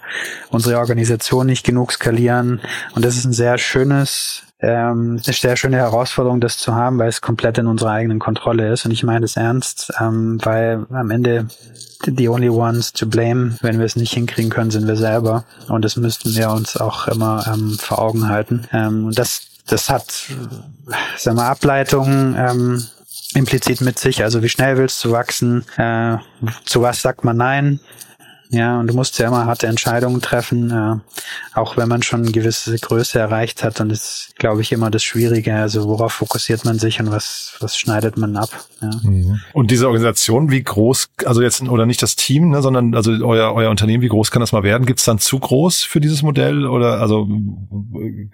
unsere 0.50 0.80
Organisation 0.80 1.46
nicht 1.46 1.66
genug 1.66 1.92
skalieren, 1.92 2.62
und 2.96 3.06
das 3.06 3.18
ist 3.18 3.26
ein 3.26 3.34
sehr 3.34 3.58
schönes 3.58 4.44
ähm, 4.62 5.20
eine 5.26 5.34
sehr 5.34 5.56
schöne 5.56 5.78
Herausforderung, 5.78 6.40
das 6.40 6.58
zu 6.58 6.76
haben, 6.76 7.00
weil 7.00 7.10
es 7.10 7.22
komplett 7.22 7.58
in 7.58 7.68
unserer 7.68 7.92
eigenen 7.92 8.20
Kontrolle 8.20 8.72
ist. 8.72 8.86
Und 8.86 8.92
ich 8.92 9.04
meine 9.04 9.26
es 9.26 9.36
ernst, 9.36 9.92
ähm, 10.00 10.40
weil 10.44 10.86
am 10.92 11.10
Ende 11.10 11.48
the 12.06 12.30
only 12.30 12.50
ones 12.50 12.94
to 12.94 13.06
blame, 13.06 13.58
wenn 13.62 13.80
wir 13.80 13.86
es 13.86 13.96
nicht 13.96 14.14
hinkriegen 14.14 14.52
können, 14.52 14.72
sind 14.72 14.88
wir 14.88 14.96
selber. 14.96 15.46
Und 15.68 15.84
das 15.84 15.96
müssten 15.96 16.36
wir 16.36 16.52
uns 16.52 16.78
auch 16.78 17.08
immer 17.08 17.46
ähm, 17.52 17.78
vor 17.80 18.00
Augen 18.00 18.30
halten. 18.30 18.68
Ähm, 18.72 19.06
und 19.06 19.18
das 19.18 19.42
das 19.68 19.90
hat, 19.90 20.12
sagen 21.18 21.38
wir, 21.38 21.46
Ableitungen 21.46 22.36
ähm, 22.38 22.86
implizit 23.34 23.82
mit 23.82 24.00
sich. 24.00 24.24
Also 24.24 24.44
wie 24.44 24.50
schnell 24.50 24.78
willst 24.78 25.04
du 25.04 25.12
wachsen? 25.12 25.66
Äh, 25.78 26.18
zu 26.66 26.82
was 26.82 27.02
sagt 27.02 27.24
man 27.24 27.38
Nein? 27.38 27.80
Ja, 28.52 28.82
und 28.82 28.88
du 28.88 28.94
musst 28.94 29.18
ja 29.18 29.28
immer 29.28 29.46
harte 29.46 29.68
Entscheidungen 29.68 30.22
treffen, 30.22 30.72
äh, 30.72 31.58
auch 31.58 31.78
wenn 31.78 31.88
man 31.88 32.04
schon 32.04 32.24
eine 32.24 32.32
gewisse 32.32 32.78
Größe 32.78 33.18
erreicht 33.18 33.64
hat. 33.64 33.80
Das 33.80 33.88
ist, 33.88 34.34
glaube 34.38 34.62
ich, 34.62 34.74
immer 34.74 34.92
das 34.92 35.04
Schwierige. 35.04 35.56
Also 35.56 35.88
worauf 35.88 36.12
fokussiert 36.12 36.66
man 36.66 36.78
sich 36.78 37.00
und 37.00 37.12
was, 37.12 37.56
was 37.62 37.78
schneidet 37.78 38.18
man 38.18 38.36
ab? 38.36 38.50
Ja. 38.82 38.90
Mhm. 39.04 39.40
Und 39.54 39.72
diese 39.72 39.88
Organisation, 39.88 40.52
wie 40.52 40.62
groß, 40.62 41.12
also 41.26 41.42
jetzt, 41.42 41.62
oder 41.62 41.86
nicht 41.86 42.02
das 42.02 42.18
Team, 42.18 42.50
ne, 42.50 42.62
sondern 42.62 42.94
also 42.94 43.12
euer, 43.26 43.54
euer 43.54 43.70
Unternehmen, 43.70 44.04
wie 44.04 44.10
groß 44.10 44.32
kann 44.32 44.42
das 44.42 44.52
mal 44.52 44.64
werden? 44.64 44.86
Gibt 44.86 45.00
es 45.00 45.06
dann 45.06 45.20
zu 45.20 45.40
groß 45.40 45.84
für 45.84 46.02
dieses 46.02 46.22
Modell? 46.22 46.66
Oder 46.66 47.00
also 47.00 47.30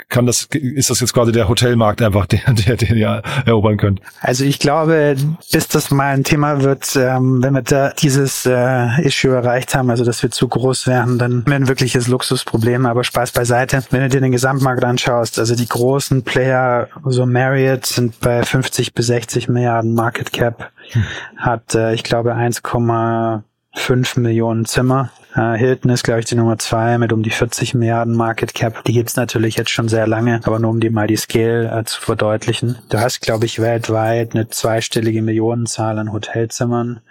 kann 0.10 0.26
das, 0.26 0.48
ist 0.52 0.90
das 0.90 1.00
jetzt 1.00 1.14
quasi 1.14 1.32
der 1.32 1.48
Hotelmarkt 1.48 2.02
einfach, 2.02 2.26
der, 2.26 2.42
der, 2.54 2.76
den 2.76 2.98
ihr 2.98 3.22
erobern 3.46 3.78
könnt? 3.78 4.02
Also 4.22 4.46
ich 4.46 4.58
glaube, 4.58 5.16
bis 5.52 5.68
das 5.68 5.92
mal 5.92 6.16
ein 6.16 6.24
Thema 6.24 6.64
wird, 6.64 6.96
ähm, 6.96 7.44
wenn 7.44 7.54
wir 7.54 7.62
da 7.62 7.92
dieses 7.92 8.48
äh, 8.48 9.02
Issue 9.06 9.36
erreicht 9.36 9.76
haben, 9.76 9.92
also 9.92 10.07
dass 10.08 10.24
wir 10.24 10.32
zu 10.32 10.48
groß 10.48 10.88
werden, 10.88 11.20
dann 11.20 11.46
wäre 11.46 11.56
ein 11.56 11.68
wirkliches 11.68 12.08
Luxusproblem. 12.08 12.86
Aber 12.86 13.04
Spaß 13.04 13.32
beiseite. 13.32 13.84
Wenn 13.92 14.02
du 14.02 14.10
dir 14.10 14.22
den 14.22 14.32
Gesamtmarkt 14.32 14.84
anschaust, 14.84 15.40
also 15.40 15.56
die 15.56 15.68
großen 15.68 16.24
Player, 16.24 16.88
so 17.06 17.26
Marriott, 17.26 17.86
sind 17.86 18.20
bei 18.20 18.44
50 18.44 18.94
bis 18.94 19.08
60 19.08 19.50
Milliarden 19.50 19.94
Market 19.94 20.32
Cap, 20.32 20.72
hm. 20.92 21.04
hat, 21.38 21.76
äh, 21.76 21.94
ich 21.94 22.04
glaube, 22.04 22.34
1,5 22.34 24.20
Millionen 24.20 24.66
Zimmer. 24.66 25.12
Uh, 25.36 25.54
Hilton 25.54 25.92
ist, 25.92 26.04
glaube 26.04 26.22
ich, 26.22 26.26
die 26.26 26.34
Nummer 26.34 26.58
zwei 26.58 26.98
mit 26.98 27.14
um 27.14 27.22
die 27.22 27.30
40 27.30 27.76
Milliarden 27.76 28.16
Market 28.16 28.56
Cap. 28.56 28.84
Die 28.86 28.94
gibt's 28.94 29.16
natürlich 29.16 29.56
jetzt 29.56 29.70
schon 29.70 29.88
sehr 29.88 30.08
lange, 30.08 30.42
aber 30.46 30.58
nur 30.58 30.72
um 30.72 30.80
dir 30.80 30.92
mal 30.92 31.06
die 31.06 31.16
Scale 31.16 31.72
uh, 31.72 31.84
zu 31.84 32.02
verdeutlichen. 32.02 32.80
Du 32.90 33.00
hast, 33.00 33.22
glaube 33.22 33.46
ich, 33.46 33.62
weltweit 33.62 34.34
eine 34.34 34.48
zweistellige 34.48 35.22
Millionenzahl 35.22 36.00
an 36.00 36.12
Hotelzimmern. 36.12 37.02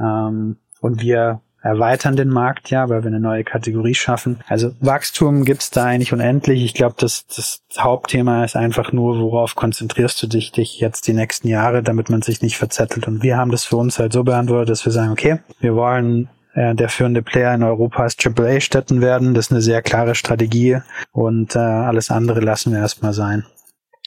Ähm, 0.00 0.56
und 0.80 1.00
wir 1.00 1.42
erweitern 1.62 2.16
den 2.16 2.28
Markt 2.28 2.70
ja, 2.70 2.88
weil 2.88 3.02
wir 3.02 3.08
eine 3.08 3.20
neue 3.20 3.44
Kategorie 3.44 3.94
schaffen. 3.94 4.40
Also 4.48 4.72
Wachstum 4.80 5.44
gibt's 5.44 5.70
da 5.70 5.84
eigentlich 5.84 6.12
unendlich. 6.12 6.64
Ich 6.64 6.74
glaube, 6.74 6.94
das, 6.98 7.26
das 7.26 7.62
Hauptthema 7.78 8.44
ist 8.44 8.56
einfach 8.56 8.92
nur, 8.92 9.18
worauf 9.18 9.54
konzentrierst 9.54 10.22
du 10.22 10.26
dich, 10.26 10.52
dich 10.52 10.80
jetzt 10.80 11.06
die 11.06 11.12
nächsten 11.12 11.48
Jahre, 11.48 11.82
damit 11.82 12.10
man 12.10 12.22
sich 12.22 12.42
nicht 12.42 12.56
verzettelt. 12.56 13.06
Und 13.06 13.22
wir 13.22 13.36
haben 13.36 13.50
das 13.50 13.64
für 13.64 13.76
uns 13.76 13.98
halt 13.98 14.12
so 14.12 14.24
beantwortet, 14.24 14.70
dass 14.70 14.84
wir 14.84 14.92
sagen, 14.92 15.12
okay, 15.12 15.40
wir 15.60 15.74
wollen 15.74 16.28
äh, 16.54 16.74
der 16.74 16.88
führende 16.88 17.22
Player 17.22 17.54
in 17.54 17.62
Europas 17.62 18.16
AAA-Städten 18.18 19.00
werden. 19.00 19.34
Das 19.34 19.46
ist 19.46 19.52
eine 19.52 19.60
sehr 19.60 19.82
klare 19.82 20.14
Strategie 20.14 20.78
und 21.12 21.56
äh, 21.56 21.58
alles 21.58 22.10
andere 22.10 22.40
lassen 22.40 22.72
wir 22.72 22.80
erstmal 22.80 23.12
sein. 23.12 23.44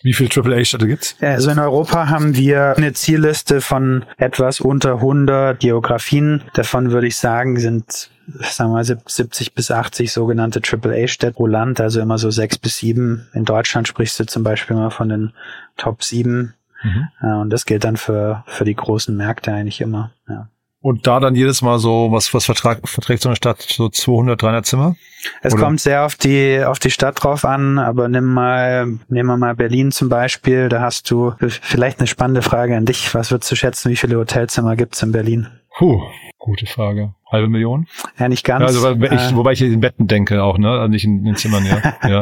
Wie 0.03 0.13
viele 0.13 0.29
AAA-Städte 0.29 0.85
gibt's? 0.85 1.15
Also 1.21 1.49
in 1.49 1.59
Europa 1.59 2.09
haben 2.09 2.35
wir 2.35 2.75
eine 2.75 2.93
Zielliste 2.93 3.61
von 3.61 4.05
etwas 4.17 4.59
unter 4.59 4.95
100 4.95 5.59
Geografien. 5.59 6.43
Davon 6.53 6.91
würde 6.91 7.07
ich 7.07 7.15
sagen, 7.15 7.57
sind 7.57 8.09
sagen 8.41 8.71
wir 8.71 8.75
mal 8.75 8.83
70 8.85 9.53
bis 9.53 9.71
80 9.71 10.11
sogenannte 10.11 10.61
AAA-Städte 10.61 11.33
pro 11.33 11.47
Land, 11.47 11.81
also 11.81 12.01
immer 12.01 12.17
so 12.17 12.31
sechs 12.31 12.57
bis 12.57 12.77
sieben. 12.77 13.27
In 13.33 13.45
Deutschland 13.45 13.87
sprichst 13.87 14.19
du 14.19 14.25
zum 14.25 14.43
Beispiel 14.43 14.75
mal 14.75 14.91
von 14.91 15.09
den 15.09 15.33
Top 15.77 16.03
sieben. 16.03 16.53
Mhm. 16.83 17.07
Und 17.41 17.49
das 17.49 17.65
gilt 17.65 17.83
dann 17.83 17.97
für, 17.97 18.43
für 18.47 18.65
die 18.65 18.75
großen 18.75 19.15
Märkte 19.15 19.53
eigentlich 19.53 19.81
immer. 19.81 20.11
Ja. 20.27 20.49
Und 20.83 21.07
da 21.07 21.21
dann 21.21 21.33
jedes 21.33 21.61
Mal 21.61 21.79
so, 21.79 22.09
was, 22.11 22.33
was 22.33 22.43
vertrag, 22.43 22.85
verträgt 22.89 23.21
so 23.21 23.29
eine 23.29 23.37
Stadt? 23.37 23.61
So 23.61 23.87
200, 23.87 24.41
300 24.41 24.65
Zimmer? 24.65 24.97
Es 25.41 25.53
Oder? 25.53 25.63
kommt 25.63 25.79
sehr 25.79 26.05
auf 26.05 26.15
die, 26.15 26.61
auf 26.61 26.77
die 26.77 26.91
Stadt 26.91 27.23
drauf 27.23 27.45
an, 27.45 27.79
aber 27.79 28.09
nimm 28.09 28.25
mal, 28.25 28.87
nehmen 29.07 29.29
wir 29.29 29.37
mal 29.37 29.55
Berlin 29.55 29.93
zum 29.93 30.09
Beispiel. 30.09 30.67
Da 30.67 30.81
hast 30.81 31.09
du 31.09 31.35
vielleicht 31.39 31.99
eine 31.99 32.07
spannende 32.07 32.41
Frage 32.41 32.75
an 32.75 32.85
dich. 32.85 33.15
Was 33.15 33.31
würdest 33.31 33.49
du 33.49 33.55
schätzen, 33.55 33.91
wie 33.91 33.95
viele 33.95 34.17
Hotelzimmer 34.17 34.75
gibt's 34.75 35.01
in 35.01 35.13
Berlin? 35.13 35.47
Puh, 35.77 36.03
gute 36.37 36.65
Frage 36.65 37.13
halbe 37.33 37.49
Million? 37.49 37.87
Ja, 38.17 38.29
nicht 38.29 38.45
ganz. 38.45 38.63
Also, 38.63 38.91
ich, 38.91 39.11
äh, 39.11 39.35
wobei 39.35 39.51
ich 39.51 39.61
in 39.61 39.81
Betten 39.81 40.07
denke 40.07 40.41
auch, 40.43 40.57
ne? 40.57 40.69
Also 40.69 40.87
nicht 40.87 41.03
in 41.03 41.25
den 41.25 41.35
Zimmern, 41.35 41.65
ja. 41.65 41.81
ja. 42.03 42.21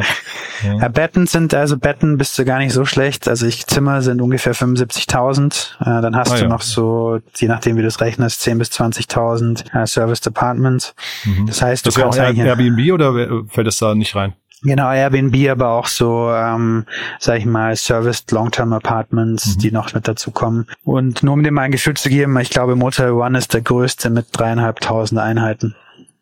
ja. 0.64 0.74
ja. 0.80 0.88
Betten 0.88 1.26
sind, 1.26 1.54
also 1.54 1.76
Betten 1.76 2.18
bist 2.18 2.36
du 2.38 2.44
gar 2.44 2.58
nicht 2.58 2.72
so 2.72 2.84
schlecht. 2.84 3.28
Also 3.28 3.46
ich 3.46 3.66
Zimmer 3.66 4.02
sind 4.02 4.20
ungefähr 4.20 4.54
75.000. 4.54 5.80
Äh, 5.80 6.02
dann 6.02 6.16
hast 6.16 6.32
ah, 6.32 6.36
du 6.36 6.42
ja. 6.42 6.48
noch 6.48 6.62
so, 6.62 7.20
je 7.36 7.46
nachdem 7.46 7.76
wie 7.76 7.82
du 7.82 7.88
es 7.88 8.00
rechnest, 8.00 8.40
10 8.40 8.58
bis 8.58 8.70
20.000 8.70 9.82
äh, 9.82 9.86
Service 9.86 10.22
Departments. 10.22 10.94
Mhm. 11.24 11.46
Das 11.46 11.62
heißt, 11.62 11.86
das 11.86 11.94
du 11.94 12.00
kannst 12.00 12.18
auch 12.18 12.34
Airbnb 12.34 12.92
oder 12.92 13.12
fällt 13.48 13.66
das 13.66 13.76
da 13.78 13.94
nicht 13.94 14.16
rein? 14.16 14.34
Genau, 14.62 14.92
Airbnb, 14.92 15.34
aber 15.50 15.70
auch 15.70 15.86
so, 15.86 16.30
ähm, 16.30 16.86
sag 17.18 17.38
ich 17.38 17.46
mal, 17.46 17.74
Serviced 17.74 18.30
Long-Term 18.30 18.72
Apartments, 18.72 19.56
mhm. 19.56 19.60
die 19.60 19.72
noch 19.72 19.92
mit 19.92 20.06
dazu 20.06 20.30
kommen. 20.30 20.66
Und 20.84 21.22
nur 21.22 21.34
um 21.34 21.42
dir 21.42 21.50
mal 21.50 21.62
ein 21.62 21.72
Gefühl 21.72 21.94
zu 21.94 22.08
geben, 22.08 22.38
ich 22.38 22.50
glaube, 22.50 22.76
Motel 22.76 23.10
One 23.10 23.36
ist 23.36 23.54
der 23.54 23.62
größte 23.62 24.08
mit 24.10 24.26
dreieinhalbtausend 24.32 25.20
Einheiten. 25.20 25.74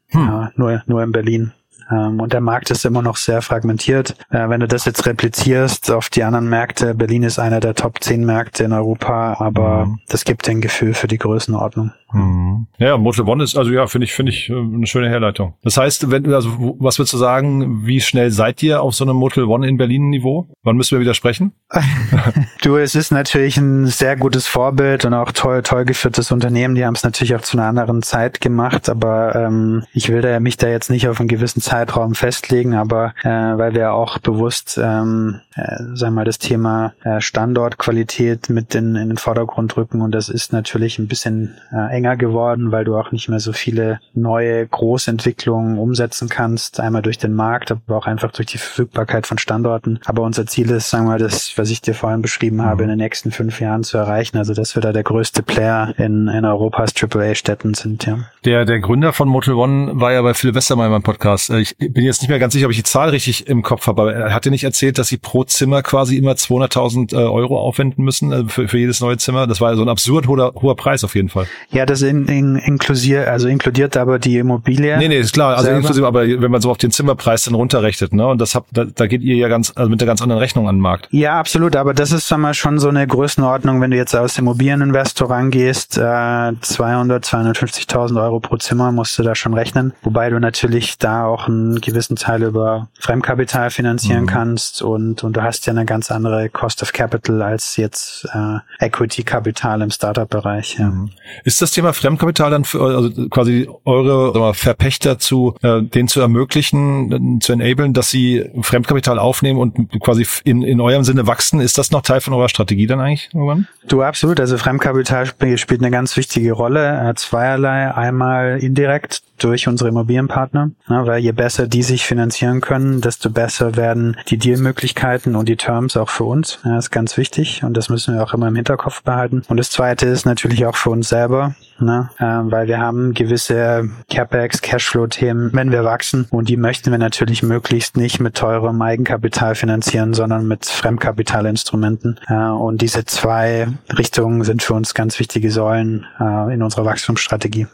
Hm. 0.08 0.26
Ja, 0.26 0.52
nur, 0.56 0.82
nur 0.86 1.02
in 1.02 1.12
Berlin. 1.12 1.52
Ähm, 1.90 2.20
und 2.20 2.32
der 2.32 2.40
Markt 2.40 2.70
ist 2.70 2.84
immer 2.84 3.02
noch 3.02 3.16
sehr 3.16 3.42
fragmentiert. 3.42 4.16
Äh, 4.30 4.48
wenn 4.48 4.60
du 4.60 4.68
das 4.68 4.84
jetzt 4.84 5.06
replizierst 5.06 5.90
auf 5.90 6.08
die 6.08 6.22
anderen 6.22 6.48
Märkte, 6.48 6.94
Berlin 6.94 7.22
ist 7.22 7.38
einer 7.38 7.60
der 7.60 7.74
Top 7.74 8.02
10 8.02 8.24
Märkte 8.24 8.64
in 8.64 8.72
Europa, 8.72 9.36
aber 9.38 9.86
mhm. 9.86 9.98
das 10.08 10.24
gibt 10.24 10.48
ein 10.48 10.60
Gefühl 10.60 10.94
für 10.94 11.08
die 11.08 11.18
Größenordnung. 11.18 11.92
Mhm. 12.12 12.66
Ja, 12.78 12.96
Motel 12.96 13.24
One 13.24 13.44
ist, 13.44 13.56
also 13.56 13.70
ja, 13.70 13.86
finde 13.86 14.06
ich, 14.06 14.12
finde 14.12 14.32
ich 14.32 14.50
äh, 14.50 14.54
eine 14.54 14.86
schöne 14.86 15.08
Herleitung. 15.08 15.54
Das 15.62 15.76
heißt, 15.76 16.10
wenn, 16.10 16.32
also, 16.32 16.76
was 16.78 16.98
würdest 16.98 17.12
du 17.12 17.18
sagen, 17.18 17.86
wie 17.86 18.00
schnell 18.00 18.30
seid 18.30 18.62
ihr 18.62 18.82
auf 18.82 18.94
so 18.94 19.04
einem 19.04 19.16
Motel 19.16 19.44
One 19.44 19.68
in 19.68 19.76
Berlin 19.76 20.10
Niveau? 20.10 20.48
Wann 20.62 20.76
müssen 20.76 20.96
wir 20.96 21.00
wieder 21.00 21.14
sprechen? 21.14 21.52
du, 22.62 22.76
es 22.76 22.94
ist 22.94 23.12
natürlich 23.12 23.56
ein 23.56 23.86
sehr 23.86 24.16
gutes 24.16 24.46
Vorbild 24.46 25.04
und 25.04 25.14
auch 25.14 25.32
toll, 25.32 25.62
toll 25.62 25.84
geführtes 25.84 26.30
Unternehmen. 26.30 26.74
Die 26.74 26.84
haben 26.84 26.94
es 26.94 27.04
natürlich 27.04 27.34
auch 27.34 27.42
zu 27.42 27.56
einer 27.56 27.66
anderen 27.66 28.02
Zeit 28.02 28.40
gemacht, 28.40 28.88
aber 28.88 29.34
ähm, 29.34 29.84
ich 29.92 30.08
will 30.08 30.20
da 30.20 30.40
mich 30.40 30.56
da 30.56 30.68
jetzt 30.68 30.90
nicht 30.90 31.08
auf 31.08 31.20
einen 31.20 31.28
gewissen 31.28 31.60
Zeitraum 31.80 32.14
festlegen, 32.14 32.74
aber 32.74 33.14
äh, 33.22 33.28
weil 33.28 33.74
wir 33.74 33.94
auch 33.94 34.18
bewusst, 34.18 34.78
ähm, 34.82 35.40
äh, 35.54 35.76
sagen 35.94 36.12
wir 36.14 36.20
mal, 36.20 36.24
das 36.24 36.38
Thema 36.38 36.92
äh, 37.04 37.22
Standortqualität 37.22 38.50
mit 38.50 38.74
in, 38.74 38.96
in 38.96 39.08
den 39.08 39.16
Vordergrund 39.16 39.78
rücken 39.78 40.02
und 40.02 40.14
das 40.14 40.28
ist 40.28 40.52
natürlich 40.52 40.98
ein 40.98 41.08
bisschen 41.08 41.54
äh, 41.72 41.96
enger 41.96 42.16
geworden, 42.16 42.70
weil 42.70 42.84
du 42.84 42.96
auch 42.96 43.12
nicht 43.12 43.30
mehr 43.30 43.40
so 43.40 43.54
viele 43.54 44.00
neue 44.12 44.66
Großentwicklungen 44.66 45.78
umsetzen 45.78 46.28
kannst. 46.28 46.80
Einmal 46.80 47.00
durch 47.00 47.16
den 47.16 47.34
Markt, 47.34 47.72
aber 47.72 47.96
auch 47.96 48.06
einfach 48.06 48.30
durch 48.30 48.48
die 48.48 48.58
Verfügbarkeit 48.58 49.26
von 49.26 49.38
Standorten. 49.38 50.00
Aber 50.04 50.22
unser 50.22 50.44
Ziel 50.44 50.70
ist, 50.70 50.90
sagen 50.90 51.06
wir, 51.06 51.16
das, 51.16 51.56
was 51.56 51.70
ich 51.70 51.80
dir 51.80 51.94
vorhin 51.94 52.20
beschrieben 52.20 52.62
habe, 52.62 52.82
in 52.82 52.90
den 52.90 52.98
nächsten 52.98 53.30
fünf 53.30 53.60
Jahren 53.60 53.84
zu 53.84 53.96
erreichen. 53.96 54.36
Also, 54.36 54.52
dass 54.52 54.74
wir 54.74 54.82
da 54.82 54.92
der 54.92 55.02
größte 55.02 55.42
Player 55.42 55.94
in, 55.96 56.28
in 56.28 56.44
Europas 56.44 56.92
AAA-Städten 56.94 57.72
sind, 57.72 58.04
ja. 58.04 58.18
Der, 58.44 58.64
der 58.64 58.80
Gründer 58.80 59.12
von 59.12 59.28
Motel 59.28 59.54
One 59.54 59.92
war 59.94 60.12
ja 60.12 60.22
bei 60.22 60.34
Phil 60.34 60.54
Westermeier 60.54 60.86
in 60.86 60.92
meinem 60.92 61.02
Podcast. 61.02 61.50
Ich 61.50 61.69
bin 61.78 62.04
jetzt 62.04 62.22
nicht 62.22 62.28
mehr 62.28 62.38
ganz 62.38 62.52
sicher, 62.52 62.66
ob 62.66 62.72
ich 62.72 62.78
die 62.78 62.84
Zahl 62.84 63.10
richtig 63.10 63.46
im 63.48 63.62
Kopf 63.62 63.86
habe, 63.86 64.02
aber 64.02 64.14
er 64.14 64.34
hat 64.34 64.44
dir 64.44 64.50
nicht 64.50 64.64
erzählt, 64.64 64.98
dass 64.98 65.08
sie 65.08 65.18
pro 65.18 65.44
Zimmer 65.44 65.82
quasi 65.82 66.16
immer 66.16 66.32
200.000 66.32 67.12
äh, 67.12 67.16
Euro 67.16 67.58
aufwenden 67.58 68.04
müssen 68.04 68.32
äh, 68.32 68.44
für, 68.48 68.68
für 68.68 68.78
jedes 68.78 69.00
neue 69.00 69.16
Zimmer. 69.18 69.46
Das 69.46 69.60
war 69.60 69.74
so 69.76 69.82
ein 69.82 69.88
absurd 69.88 70.26
hoher, 70.28 70.52
hoher 70.60 70.76
Preis 70.76 71.04
auf 71.04 71.14
jeden 71.14 71.28
Fall. 71.28 71.46
Ja, 71.70 71.86
das 71.86 72.02
in, 72.02 72.26
in, 72.26 72.56
inklusiert, 72.56 73.28
also 73.28 73.48
inkludiert 73.48 73.96
aber 73.96 74.18
die 74.18 74.38
Immobilie. 74.38 74.98
Nee, 74.98 75.08
nee, 75.08 75.18
ist 75.18 75.32
klar, 75.32 75.56
also 75.56 75.70
inklusive, 75.70 76.06
aber 76.06 76.26
wenn 76.26 76.50
man 76.50 76.60
so 76.60 76.70
auf 76.70 76.78
den 76.78 76.90
Zimmerpreis 76.90 77.44
dann 77.44 77.54
runterrechnet, 77.54 78.12
ne, 78.12 78.26
und 78.26 78.40
das 78.40 78.54
habt, 78.54 78.68
da, 78.72 78.84
da 78.84 79.06
geht 79.06 79.22
ihr 79.22 79.36
ja 79.36 79.48
ganz, 79.48 79.72
also 79.74 79.90
mit 79.90 80.00
der 80.00 80.06
ganz 80.06 80.22
anderen 80.22 80.40
Rechnung 80.40 80.68
an 80.68 80.76
den 80.76 80.82
Markt. 80.82 81.08
Ja, 81.10 81.38
absolut, 81.38 81.76
aber 81.76 81.94
das 81.94 82.12
ist 82.12 82.30
wir, 82.30 82.54
schon 82.54 82.78
so 82.78 82.88
eine 82.88 83.06
Größenordnung, 83.06 83.80
wenn 83.80 83.90
du 83.90 83.96
jetzt 83.96 84.14
aus 84.14 84.38
Immobilieninvestor 84.38 85.30
rangehst, 85.30 85.98
äh, 85.98 86.52
200, 86.60 87.24
250.000 87.24 88.22
Euro 88.22 88.40
pro 88.40 88.56
Zimmer 88.56 88.92
musst 88.92 89.18
du 89.18 89.22
da 89.22 89.34
schon 89.34 89.54
rechnen, 89.54 89.92
wobei 90.02 90.30
du 90.30 90.38
natürlich 90.40 90.98
da 90.98 91.26
auch 91.26 91.48
einen 91.60 91.80
gewissen 91.80 92.16
Teil 92.16 92.42
über 92.42 92.88
Fremdkapital 92.98 93.70
finanzieren 93.70 94.22
mhm. 94.22 94.26
kannst 94.26 94.82
und, 94.82 95.22
und 95.24 95.36
du 95.36 95.42
hast 95.42 95.66
ja 95.66 95.72
eine 95.72 95.84
ganz 95.84 96.10
andere 96.10 96.48
Cost 96.48 96.82
of 96.82 96.92
Capital 96.92 97.42
als 97.42 97.76
jetzt 97.76 98.26
äh, 98.32 98.84
Equity-Kapital 98.84 99.82
im 99.82 99.90
Startup-Bereich. 99.90 100.76
Ja. 100.78 100.86
Mhm. 100.86 101.10
Ist 101.44 101.62
das 101.62 101.72
Thema 101.72 101.92
Fremdkapital 101.92 102.50
dann 102.50 102.64
für 102.64 102.80
also 102.80 103.28
quasi 103.28 103.68
eure 103.84 104.38
mal, 104.38 104.54
Verpächter 104.54 105.18
zu, 105.18 105.54
äh, 105.62 105.82
den 105.82 106.08
zu 106.08 106.20
ermöglichen, 106.20 107.40
zu 107.40 107.52
enablen, 107.52 107.92
dass 107.92 108.10
sie 108.10 108.50
Fremdkapital 108.62 109.18
aufnehmen 109.18 109.58
und 109.58 110.00
quasi 110.00 110.26
in, 110.44 110.62
in 110.62 110.80
eurem 110.80 111.04
Sinne 111.04 111.26
wachsen? 111.26 111.60
Ist 111.60 111.78
das 111.78 111.90
noch 111.90 112.02
Teil 112.02 112.20
von 112.20 112.34
eurer 112.34 112.48
Strategie 112.48 112.86
dann 112.86 113.00
eigentlich 113.00 113.30
irgendwann? 113.32 113.66
Du 113.88 114.02
absolut. 114.02 114.40
Also 114.40 114.58
Fremdkapital 114.58 115.26
spielt 115.26 115.80
eine 115.80 115.90
ganz 115.90 116.16
wichtige 116.16 116.52
Rolle. 116.52 117.10
Äh, 117.10 117.14
zweierlei. 117.14 117.94
Einmal 117.94 118.58
indirekt 118.58 119.22
durch 119.42 119.68
unsere 119.68 119.90
Immobilienpartner, 119.90 120.70
ne, 120.88 121.06
weil 121.06 121.20
je 121.20 121.32
besser 121.32 121.66
die 121.66 121.82
sich 121.82 122.04
finanzieren 122.04 122.60
können, 122.60 123.00
desto 123.00 123.30
besser 123.30 123.76
werden 123.76 124.16
die 124.28 124.38
Dealmöglichkeiten 124.38 125.36
und 125.36 125.48
die 125.48 125.56
Terms 125.56 125.96
auch 125.96 126.08
für 126.08 126.24
uns. 126.24 126.58
Ja, 126.64 126.78
ist 126.78 126.90
ganz 126.90 127.16
wichtig 127.16 127.64
und 127.64 127.76
das 127.76 127.88
müssen 127.88 128.14
wir 128.14 128.22
auch 128.22 128.34
immer 128.34 128.48
im 128.48 128.56
Hinterkopf 128.56 129.02
behalten. 129.02 129.42
Und 129.48 129.56
das 129.56 129.70
zweite 129.70 130.06
ist 130.06 130.24
natürlich 130.24 130.66
auch 130.66 130.76
für 130.76 130.90
uns 130.90 131.08
selber. 131.08 131.54
Ne? 131.80 132.10
äh, 132.18 132.24
weil 132.24 132.68
wir 132.68 132.78
haben 132.78 133.14
gewisse 133.14 133.88
CapEx, 134.10 134.62
Cashflow-Themen, 134.62 135.50
wenn 135.52 135.72
wir 135.72 135.84
wachsen 135.84 136.26
und 136.30 136.48
die 136.48 136.56
möchten 136.56 136.90
wir 136.90 136.98
natürlich 136.98 137.42
möglichst 137.42 137.96
nicht 137.96 138.20
mit 138.20 138.34
teurem 138.34 138.80
Eigenkapital 138.82 139.54
finanzieren, 139.54 140.14
sondern 140.14 140.46
mit 140.46 140.66
Fremdkapitalinstrumenten. 140.66 142.20
Äh, 142.28 142.34
und 142.34 142.82
diese 142.82 143.04
zwei 143.04 143.68
Richtungen 143.96 144.44
sind 144.44 144.62
für 144.62 144.74
uns 144.74 144.94
ganz 144.94 145.18
wichtige 145.18 145.50
Säulen 145.50 146.06
äh, 146.20 146.54
in 146.54 146.62
unserer 146.62 146.84
Wachstumsstrategie. 146.84 147.66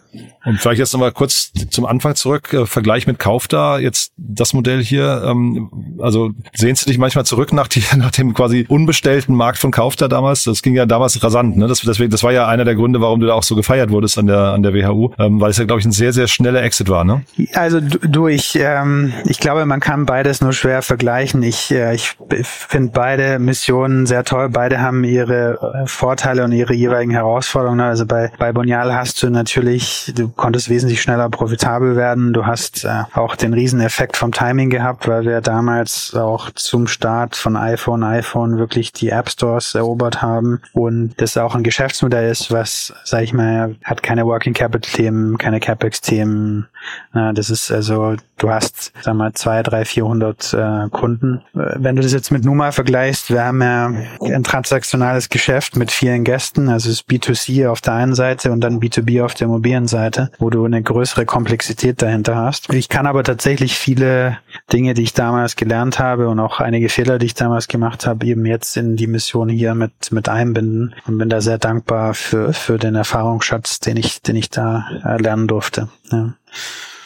Und 0.45 0.61
vielleicht 0.61 0.79
jetzt 0.79 0.93
nochmal 0.93 1.13
kurz 1.13 1.53
zum 1.71 1.87
Anfang 1.87 2.15
zurück, 2.15 2.53
äh, 2.53 2.67
Vergleich 2.67 3.07
mit 3.07 3.19
Kaufda, 3.19 3.79
jetzt 3.79 4.13
das 4.17 4.53
Modell 4.53 4.83
hier, 4.83 5.23
ähm, 5.27 5.99
also 5.99 6.31
sehnst 6.55 6.87
du 6.87 6.91
dich 6.91 6.99
manchmal 6.99 7.27
zurück 7.27 7.53
nach, 7.53 7.69
die, 7.69 7.83
nach 7.97 8.13
dem 8.13 8.33
quasi 8.33 8.65
unbestellten 8.69 9.35
Markt 9.35 9.59
von 9.59 9.73
Kaufda 9.73 10.09
damals? 10.09 10.45
Das 10.45 10.63
ging 10.63 10.75
ja 10.75 10.87
damals 10.87 11.23
rasant, 11.23 11.57
ne? 11.57 11.67
Das, 11.67 11.81
deswegen, 11.81 12.11
das 12.11 12.23
war 12.23 12.33
ja 12.33 12.47
einer 12.47 12.65
der 12.65 12.77
Gründe, 12.77 13.01
warum 13.01 13.21
du 13.21 13.27
da 13.27 13.35
auch 13.35 13.43
so 13.43 13.57
gefeiert 13.57 13.91
wurdest 13.91 13.96
an 14.19 14.27
der, 14.27 14.39
an 14.39 14.63
der 14.63 14.75
WHU, 14.75 15.11
ähm, 15.19 15.41
weil 15.41 15.51
es 15.51 15.59
ja, 15.59 15.65
glaube 15.65 15.81
ich, 15.81 15.87
ein 15.87 15.93
sehr, 15.93 16.13
sehr 16.13 16.27
schneller 16.27 16.63
Exit 16.63 16.89
war, 16.89 17.05
ne? 17.05 17.23
Also 17.55 17.81
du, 17.81 18.29
ich, 18.29 18.57
ähm, 18.57 19.13
ich 19.25 19.41
glaube, 19.41 19.67
man 19.67 19.81
kann 19.81 20.07
beides 20.07 20.41
nur 20.41 20.53
schwer 20.53 20.83
vergleichen. 20.83 21.43
Ich, 21.43 21.71
äh, 21.71 21.95
ich 21.95 22.17
finde 22.43 22.93
beide 22.93 23.39
Missionen 23.39 24.07
sehr 24.07 24.25
toll. 24.25 24.49
Beide 24.49 24.81
haben 24.81 25.05
ihre 25.05 25.59
äh, 25.83 25.87
Vorteile 25.87 26.45
und 26.45 26.53
ihre 26.53 26.75
jeweiligen 26.75 27.13
Herausforderungen. 27.13 27.81
Also 27.81 28.07
bei, 28.07 28.31
bei 28.39 28.53
Bonial 28.53 28.95
hast 28.95 29.23
du 29.23 29.31
natürlich, 29.31 30.13
du 30.17 30.29
konntest 30.29 30.69
wesentlich 30.69 31.03
schneller 31.03 31.29
profitabel 31.29 31.97
werden. 31.97 32.33
Du 32.33 32.47
hast 32.47 32.85
äh, 32.85 33.05
auch 33.15 33.37
den 33.37 33.53
Rieseneffekt 33.53 34.17
vom 34.17 34.33
Timing 34.33 34.71
gehabt, 34.71 35.09
weil 35.09 35.25
wir 35.25 35.41
damals 35.41 36.15
auch 36.15 36.51
zum 36.51 36.87
Start 36.87 37.37
von 37.37 37.57
iPhone, 37.57 38.03
iPhone 38.03 38.59
wirklich 38.59 38.93
die 38.93 39.11
App 39.11 39.31
Stores 39.31 39.75
erobert 39.75 40.23
haben 40.23 40.61
und 40.73 41.15
das 41.19 41.37
auch 41.37 41.55
ein 41.55 41.63
Geschäftsmodell 41.63 42.31
ist, 42.31 42.51
was, 42.51 42.93
sag 43.05 43.23
ich 43.23 43.33
mal, 43.33 43.77
hat 43.87 44.03
keine 44.03 44.27
Working 44.27 44.53
Capital 44.53 44.93
Themen, 44.93 45.39
keine 45.39 45.61
CapEx 45.61 46.01
Themen. 46.01 46.67
Das 47.13 47.51
ist 47.51 47.71
also, 47.71 48.17
du 48.39 48.51
hast, 48.51 48.93
sag 49.03 49.15
mal, 49.15 49.33
zwei, 49.33 49.63
drei, 49.63 49.85
vierhundert 49.85 50.53
äh, 50.55 50.89
Kunden. 50.91 51.43
Wenn 51.53 51.97
du 51.97 52.03
das 52.03 52.13
jetzt 52.13 52.31
mit 52.31 52.45
Numa 52.45 52.73
vergleichst, 52.73 53.31
wir 53.31 53.45
haben 53.45 53.63
ja 53.63 53.93
ein 54.21 54.45
transaktionales 54.45 55.29
Geschäft 55.29 55.77
mit 55.77 55.91
vielen 55.91 56.25
Gästen, 56.25 56.69
also 56.69 56.89
es 56.89 57.01
ist 57.01 57.11
B2C 57.11 57.69
auf 57.69 57.81
der 57.81 57.95
einen 57.95 58.15
Seite 58.15 58.53
und 58.53 58.61
dann 58.61 58.81
B2B 58.81 59.25
auf 59.25 59.35
der 59.35 59.49
mobilen 59.49 59.89
Seite, 59.89 60.31
wo 60.39 60.51
du 60.51 60.65
eine 60.65 60.83
größere 60.83 61.27
Komplexität 61.27 62.03
dahinter 62.03 62.37
hast. 62.37 62.73
Ich 62.73 62.89
kann 62.89 63.07
aber 63.07 63.25
tatsächlich 63.25 63.77
viele 63.77 64.39
Dinge, 64.73 64.95
die 64.95 65.03
ich 65.03 65.15
damals 65.15 65.57
gelernt 65.57 65.99
habe 65.99 66.29
und 66.29 66.41
auch 66.41 66.61
einige 66.61 66.89
Fehler, 66.89 67.19
die 67.19 67.27
ich 67.27 67.35
damals 67.35 67.69
gemacht 67.69 68.07
habe, 68.07 68.27
eben 68.27 68.45
jetzt 68.47 68.77
in 68.77 68.97
die 68.97 69.07
Mission 69.07 69.49
hier 69.49 69.75
mit, 69.75 70.13
mit 70.13 70.29
einbinden 70.29 70.95
und 71.07 71.19
bin 71.19 71.29
da 71.29 71.41
sehr 71.41 71.59
dankbar 71.59 72.15
für, 72.15 72.53
für 72.53 72.79
den 72.79 72.95
Erfahrungsschatz, 72.95 73.81
den 73.81 73.97
ich, 73.97 74.23
den 74.23 74.37
ich 74.37 74.51
da 74.51 74.87
lernen 75.19 75.47
durfte. 75.47 75.89
Ja. 76.11 76.35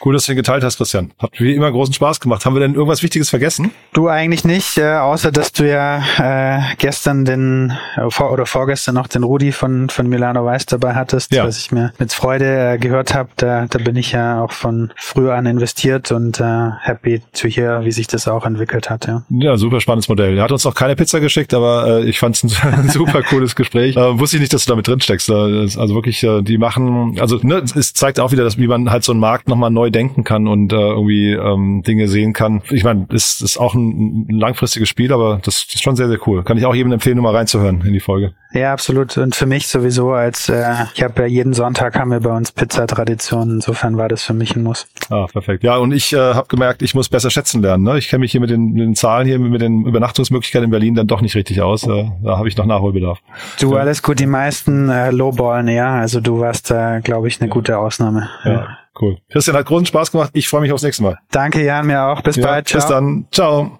Cool, 0.04 0.14
dass 0.14 0.26
du 0.26 0.32
ihn 0.32 0.36
geteilt 0.36 0.64
hast, 0.64 0.78
Christian. 0.78 1.12
Hat 1.18 1.32
wie 1.38 1.54
immer 1.54 1.70
großen 1.70 1.92
Spaß 1.92 2.20
gemacht. 2.20 2.46
Haben 2.46 2.54
wir 2.54 2.60
denn 2.60 2.74
irgendwas 2.74 3.02
Wichtiges 3.02 3.30
vergessen? 3.30 3.70
Du 3.92 4.08
eigentlich 4.08 4.44
nicht, 4.44 4.78
äh, 4.78 4.94
außer 4.94 5.30
dass 5.30 5.52
du 5.52 5.68
ja 5.68 6.02
äh, 6.18 6.74
gestern 6.78 7.24
den 7.24 7.72
äh, 7.96 8.10
vor, 8.10 8.32
oder 8.32 8.46
vorgestern 8.46 8.94
noch 8.94 9.08
den 9.08 9.24
Rudi 9.24 9.52
von 9.52 9.90
von 9.90 10.08
Milano 10.08 10.44
Weiß 10.44 10.66
dabei 10.66 10.94
hattest, 10.94 11.34
ja. 11.34 11.44
was 11.44 11.58
ich 11.58 11.70
mir 11.72 11.92
mit 11.98 12.12
Freude 12.12 12.74
äh, 12.74 12.78
gehört 12.78 13.14
habe. 13.14 13.28
Da, 13.36 13.66
da 13.66 13.78
bin 13.78 13.96
ich 13.96 14.12
ja 14.12 14.42
auch 14.42 14.52
von 14.52 14.92
früher 14.96 15.34
an 15.34 15.46
investiert 15.46 16.12
und 16.12 16.40
äh, 16.40 16.70
happy 16.80 17.20
to 17.32 17.48
hear, 17.48 17.84
wie 17.84 17.92
sich 17.92 18.06
das 18.06 18.26
auch 18.26 18.46
entwickelt 18.46 18.88
hat. 18.88 19.06
Ja, 19.06 19.22
ja 19.28 19.56
super 19.56 19.80
spannendes 19.80 20.08
Modell. 20.08 20.38
Er 20.38 20.44
hat 20.44 20.52
uns 20.52 20.64
noch 20.64 20.74
keine 20.74 20.96
Pizza 20.96 21.20
geschickt, 21.20 21.52
aber 21.52 22.00
äh, 22.00 22.08
ich 22.08 22.18
fand 22.18 22.42
es 22.42 22.60
ein, 22.62 22.88
super 22.88 23.22
cooles 23.22 23.54
Gespräch. 23.54 23.96
Äh, 23.96 24.18
wusste 24.18 24.36
ich 24.36 24.40
nicht, 24.40 24.52
dass 24.52 24.64
du 24.64 24.70
damit 24.70 24.88
drin 24.88 25.00
steckst. 25.00 25.30
Also 25.30 25.94
wirklich, 25.94 26.22
äh, 26.22 26.42
die 26.42 26.58
machen, 26.58 27.18
also 27.20 27.38
ne, 27.42 27.62
es 27.74 27.92
zeigt 27.92 28.18
auch 28.18 28.32
wieder, 28.32 28.44
dass 28.44 28.58
wie 28.58 28.66
man 28.66 28.90
halt 28.90 29.04
so 29.04 29.12
einen 29.12 29.20
Markt 29.20 29.48
nochmal 29.48 29.70
neu 29.70 29.89
denken 29.90 30.24
kann 30.24 30.46
und 30.46 30.72
äh, 30.72 30.76
irgendwie 30.76 31.32
ähm, 31.32 31.82
Dinge 31.86 32.08
sehen 32.08 32.32
kann. 32.32 32.62
Ich 32.70 32.84
meine, 32.84 33.06
es 33.12 33.40
ist 33.40 33.58
auch 33.58 33.74
ein, 33.74 34.26
ein 34.28 34.38
langfristiges 34.38 34.88
Spiel, 34.88 35.12
aber 35.12 35.40
das 35.42 35.64
ist 35.68 35.82
schon 35.82 35.96
sehr, 35.96 36.08
sehr 36.08 36.18
cool. 36.26 36.42
Kann 36.42 36.58
ich 36.58 36.66
auch 36.66 36.74
jedem 36.74 36.92
empfehlen, 36.92 37.16
nur 37.16 37.24
mal 37.24 37.34
reinzuhören 37.34 37.82
in 37.84 37.92
die 37.92 38.00
Folge. 38.00 38.32
Ja, 38.52 38.72
absolut. 38.72 39.16
Und 39.16 39.36
für 39.36 39.46
mich 39.46 39.68
sowieso 39.68 40.12
als 40.12 40.48
äh, 40.48 40.74
ich 40.94 41.02
habe 41.02 41.22
ja 41.22 41.26
jeden 41.28 41.52
Sonntag 41.52 41.96
haben 41.96 42.10
wir 42.10 42.20
bei 42.20 42.36
uns 42.36 42.50
Pizza-Tradition. 42.50 43.50
Insofern 43.50 43.96
war 43.96 44.08
das 44.08 44.24
für 44.24 44.34
mich 44.34 44.56
ein 44.56 44.64
Muss. 44.64 44.88
Ah, 45.08 45.26
perfekt. 45.26 45.62
Ja, 45.62 45.76
und 45.76 45.92
ich 45.92 46.12
äh, 46.12 46.16
habe 46.16 46.48
gemerkt, 46.48 46.82
ich 46.82 46.94
muss 46.94 47.08
besser 47.08 47.30
schätzen 47.30 47.62
lernen. 47.62 47.84
Ne? 47.84 47.98
Ich 47.98 48.08
kenne 48.08 48.20
mich 48.20 48.32
hier 48.32 48.40
mit 48.40 48.50
den, 48.50 48.72
mit 48.72 48.82
den 48.82 48.94
Zahlen 48.96 49.26
hier, 49.26 49.38
mit 49.38 49.60
den 49.60 49.86
Übernachtungsmöglichkeiten 49.86 50.64
in 50.64 50.70
Berlin 50.70 50.94
dann 50.96 51.06
doch 51.06 51.20
nicht 51.20 51.36
richtig 51.36 51.62
aus. 51.62 51.84
Äh, 51.84 52.10
da 52.24 52.38
habe 52.38 52.48
ich 52.48 52.56
noch 52.56 52.66
Nachholbedarf. 52.66 53.20
Du, 53.60 53.76
alles 53.76 54.02
gut. 54.02 54.18
Die 54.18 54.26
meisten 54.26 54.88
äh, 54.88 55.12
Lowballen, 55.12 55.68
ja. 55.68 55.94
Also 55.94 56.20
du 56.20 56.40
warst 56.40 56.72
da, 56.72 56.96
äh, 56.96 57.00
glaube 57.00 57.28
ich, 57.28 57.40
eine 57.40 57.50
gute 57.50 57.78
Ausnahme. 57.78 58.28
Ja. 58.44 58.79
Cool. 59.00 59.18
Christian 59.30 59.56
hat 59.56 59.66
großen 59.66 59.86
Spaß 59.86 60.12
gemacht. 60.12 60.30
Ich 60.34 60.48
freue 60.48 60.60
mich 60.60 60.72
aufs 60.72 60.82
nächste 60.82 61.02
Mal. 61.02 61.18
Danke, 61.30 61.64
Jan, 61.64 61.86
mir 61.86 62.02
auch. 62.02 62.22
Bis 62.22 62.36
ja, 62.36 62.46
bald. 62.46 62.68
Ciao. 62.68 62.80
Bis 62.80 62.88
dann. 62.88 63.26
Ciao. 63.32 63.78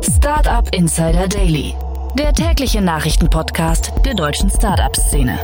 Startup 0.00 0.68
Insider 0.74 1.26
Daily, 1.28 1.74
der 2.18 2.32
tägliche 2.32 2.80
Nachrichtenpodcast 2.80 3.92
der 4.04 4.14
deutschen 4.14 4.50
Startup-Szene. 4.50 5.38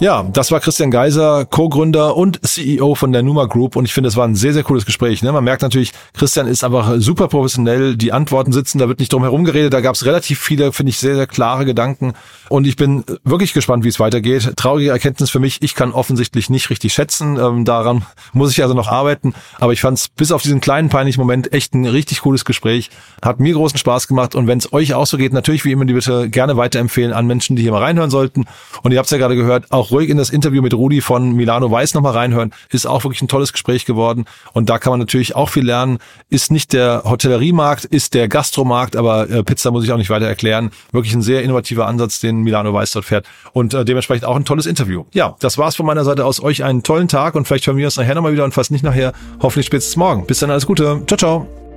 Ja, 0.00 0.22
das 0.22 0.52
war 0.52 0.60
Christian 0.60 0.92
Geiser, 0.92 1.44
Co-Gründer 1.44 2.16
und 2.16 2.46
CEO 2.46 2.94
von 2.94 3.10
der 3.10 3.24
Numa 3.24 3.46
Group 3.46 3.74
und 3.74 3.84
ich 3.84 3.92
finde, 3.92 4.06
es 4.06 4.14
war 4.14 4.28
ein 4.28 4.36
sehr, 4.36 4.52
sehr 4.52 4.62
cooles 4.62 4.86
Gespräch. 4.86 5.24
Ne? 5.24 5.32
Man 5.32 5.42
merkt 5.42 5.62
natürlich, 5.62 5.90
Christian 6.14 6.46
ist 6.46 6.62
einfach 6.62 6.94
super 6.98 7.26
professionell, 7.26 7.96
die 7.96 8.12
Antworten 8.12 8.52
sitzen, 8.52 8.78
da 8.78 8.86
wird 8.86 9.00
nicht 9.00 9.12
drum 9.12 9.24
herum 9.24 9.44
geredet, 9.44 9.72
da 9.72 9.80
gab 9.80 9.96
es 9.96 10.06
relativ 10.06 10.38
viele, 10.38 10.72
finde 10.72 10.90
ich, 10.90 10.98
sehr, 10.98 11.16
sehr 11.16 11.26
klare 11.26 11.64
Gedanken 11.64 12.12
und 12.48 12.68
ich 12.68 12.76
bin 12.76 13.02
wirklich 13.24 13.52
gespannt, 13.52 13.82
wie 13.82 13.88
es 13.88 13.98
weitergeht. 13.98 14.52
Traurige 14.56 14.90
Erkenntnis 14.90 15.30
für 15.30 15.40
mich, 15.40 15.62
ich 15.62 15.74
kann 15.74 15.90
offensichtlich 15.90 16.48
nicht 16.48 16.70
richtig 16.70 16.92
schätzen, 16.92 17.36
ähm, 17.36 17.64
daran 17.64 18.06
muss 18.32 18.52
ich 18.52 18.62
also 18.62 18.74
noch 18.74 18.86
arbeiten, 18.86 19.34
aber 19.58 19.72
ich 19.72 19.80
fand 19.80 19.98
es 19.98 20.08
bis 20.08 20.30
auf 20.30 20.42
diesen 20.42 20.60
kleinen 20.60 20.90
peinlichen 20.90 21.20
Moment 21.20 21.52
echt 21.52 21.74
ein 21.74 21.84
richtig 21.84 22.20
cooles 22.20 22.44
Gespräch, 22.44 22.90
hat 23.20 23.40
mir 23.40 23.52
großen 23.52 23.78
Spaß 23.78 24.06
gemacht 24.06 24.36
und 24.36 24.46
wenn 24.46 24.58
es 24.58 24.72
euch 24.72 24.94
auch 24.94 25.08
so 25.08 25.16
geht, 25.16 25.32
natürlich 25.32 25.64
wie 25.64 25.72
immer 25.72 25.86
die 25.86 25.94
bitte 25.94 26.30
gerne 26.30 26.56
weiterempfehlen 26.56 27.12
an 27.12 27.26
Menschen, 27.26 27.56
die 27.56 27.62
hier 27.62 27.72
mal 27.72 27.82
reinhören 27.82 28.10
sollten 28.10 28.44
und 28.84 28.92
ihr 28.92 28.98
habt 28.98 29.06
es 29.06 29.10
ja 29.10 29.18
gerade 29.18 29.34
gehört, 29.34 29.72
auch 29.72 29.87
ruhig 29.90 30.10
in 30.10 30.16
das 30.16 30.30
Interview 30.30 30.62
mit 30.62 30.74
Rudi 30.74 31.00
von 31.00 31.32
Milano 31.32 31.70
Weiß 31.70 31.94
nochmal 31.94 32.12
reinhören. 32.12 32.52
Ist 32.70 32.86
auch 32.86 33.04
wirklich 33.04 33.22
ein 33.22 33.28
tolles 33.28 33.52
Gespräch 33.52 33.84
geworden. 33.84 34.24
Und 34.52 34.70
da 34.70 34.78
kann 34.78 34.90
man 34.90 35.00
natürlich 35.00 35.34
auch 35.36 35.48
viel 35.48 35.64
lernen. 35.64 35.98
Ist 36.30 36.50
nicht 36.50 36.72
der 36.72 37.02
Hotelleriemarkt, 37.04 37.84
ist 37.84 38.14
der 38.14 38.28
Gastromarkt, 38.28 38.96
aber 38.96 39.28
äh, 39.30 39.42
Pizza 39.42 39.70
muss 39.70 39.84
ich 39.84 39.92
auch 39.92 39.96
nicht 39.96 40.10
weiter 40.10 40.26
erklären. 40.26 40.70
Wirklich 40.92 41.14
ein 41.14 41.22
sehr 41.22 41.42
innovativer 41.42 41.86
Ansatz, 41.86 42.20
den 42.20 42.42
Milano 42.42 42.72
Weiß 42.72 42.92
dort 42.92 43.04
fährt. 43.04 43.26
Und 43.52 43.74
äh, 43.74 43.84
dementsprechend 43.84 44.24
auch 44.24 44.36
ein 44.36 44.44
tolles 44.44 44.66
Interview. 44.66 45.04
Ja, 45.12 45.36
das 45.40 45.58
war's 45.58 45.76
von 45.76 45.86
meiner 45.86 46.04
Seite 46.04 46.24
aus. 46.24 46.42
Euch 46.42 46.64
einen 46.64 46.82
tollen 46.82 47.08
Tag 47.08 47.34
und 47.34 47.46
vielleicht 47.46 47.66
hören 47.66 47.76
wir 47.76 47.86
uns 47.86 47.96
nachher 47.96 48.14
nochmal 48.14 48.32
wieder 48.32 48.44
und 48.44 48.54
fast 48.54 48.70
nicht 48.70 48.84
nachher. 48.84 49.12
Hoffentlich 49.40 49.66
spätestens 49.66 49.96
morgen. 49.96 50.26
Bis 50.26 50.40
dann, 50.40 50.50
alles 50.50 50.66
Gute. 50.66 51.02
Ciao, 51.06 51.16
ciao. 51.18 51.67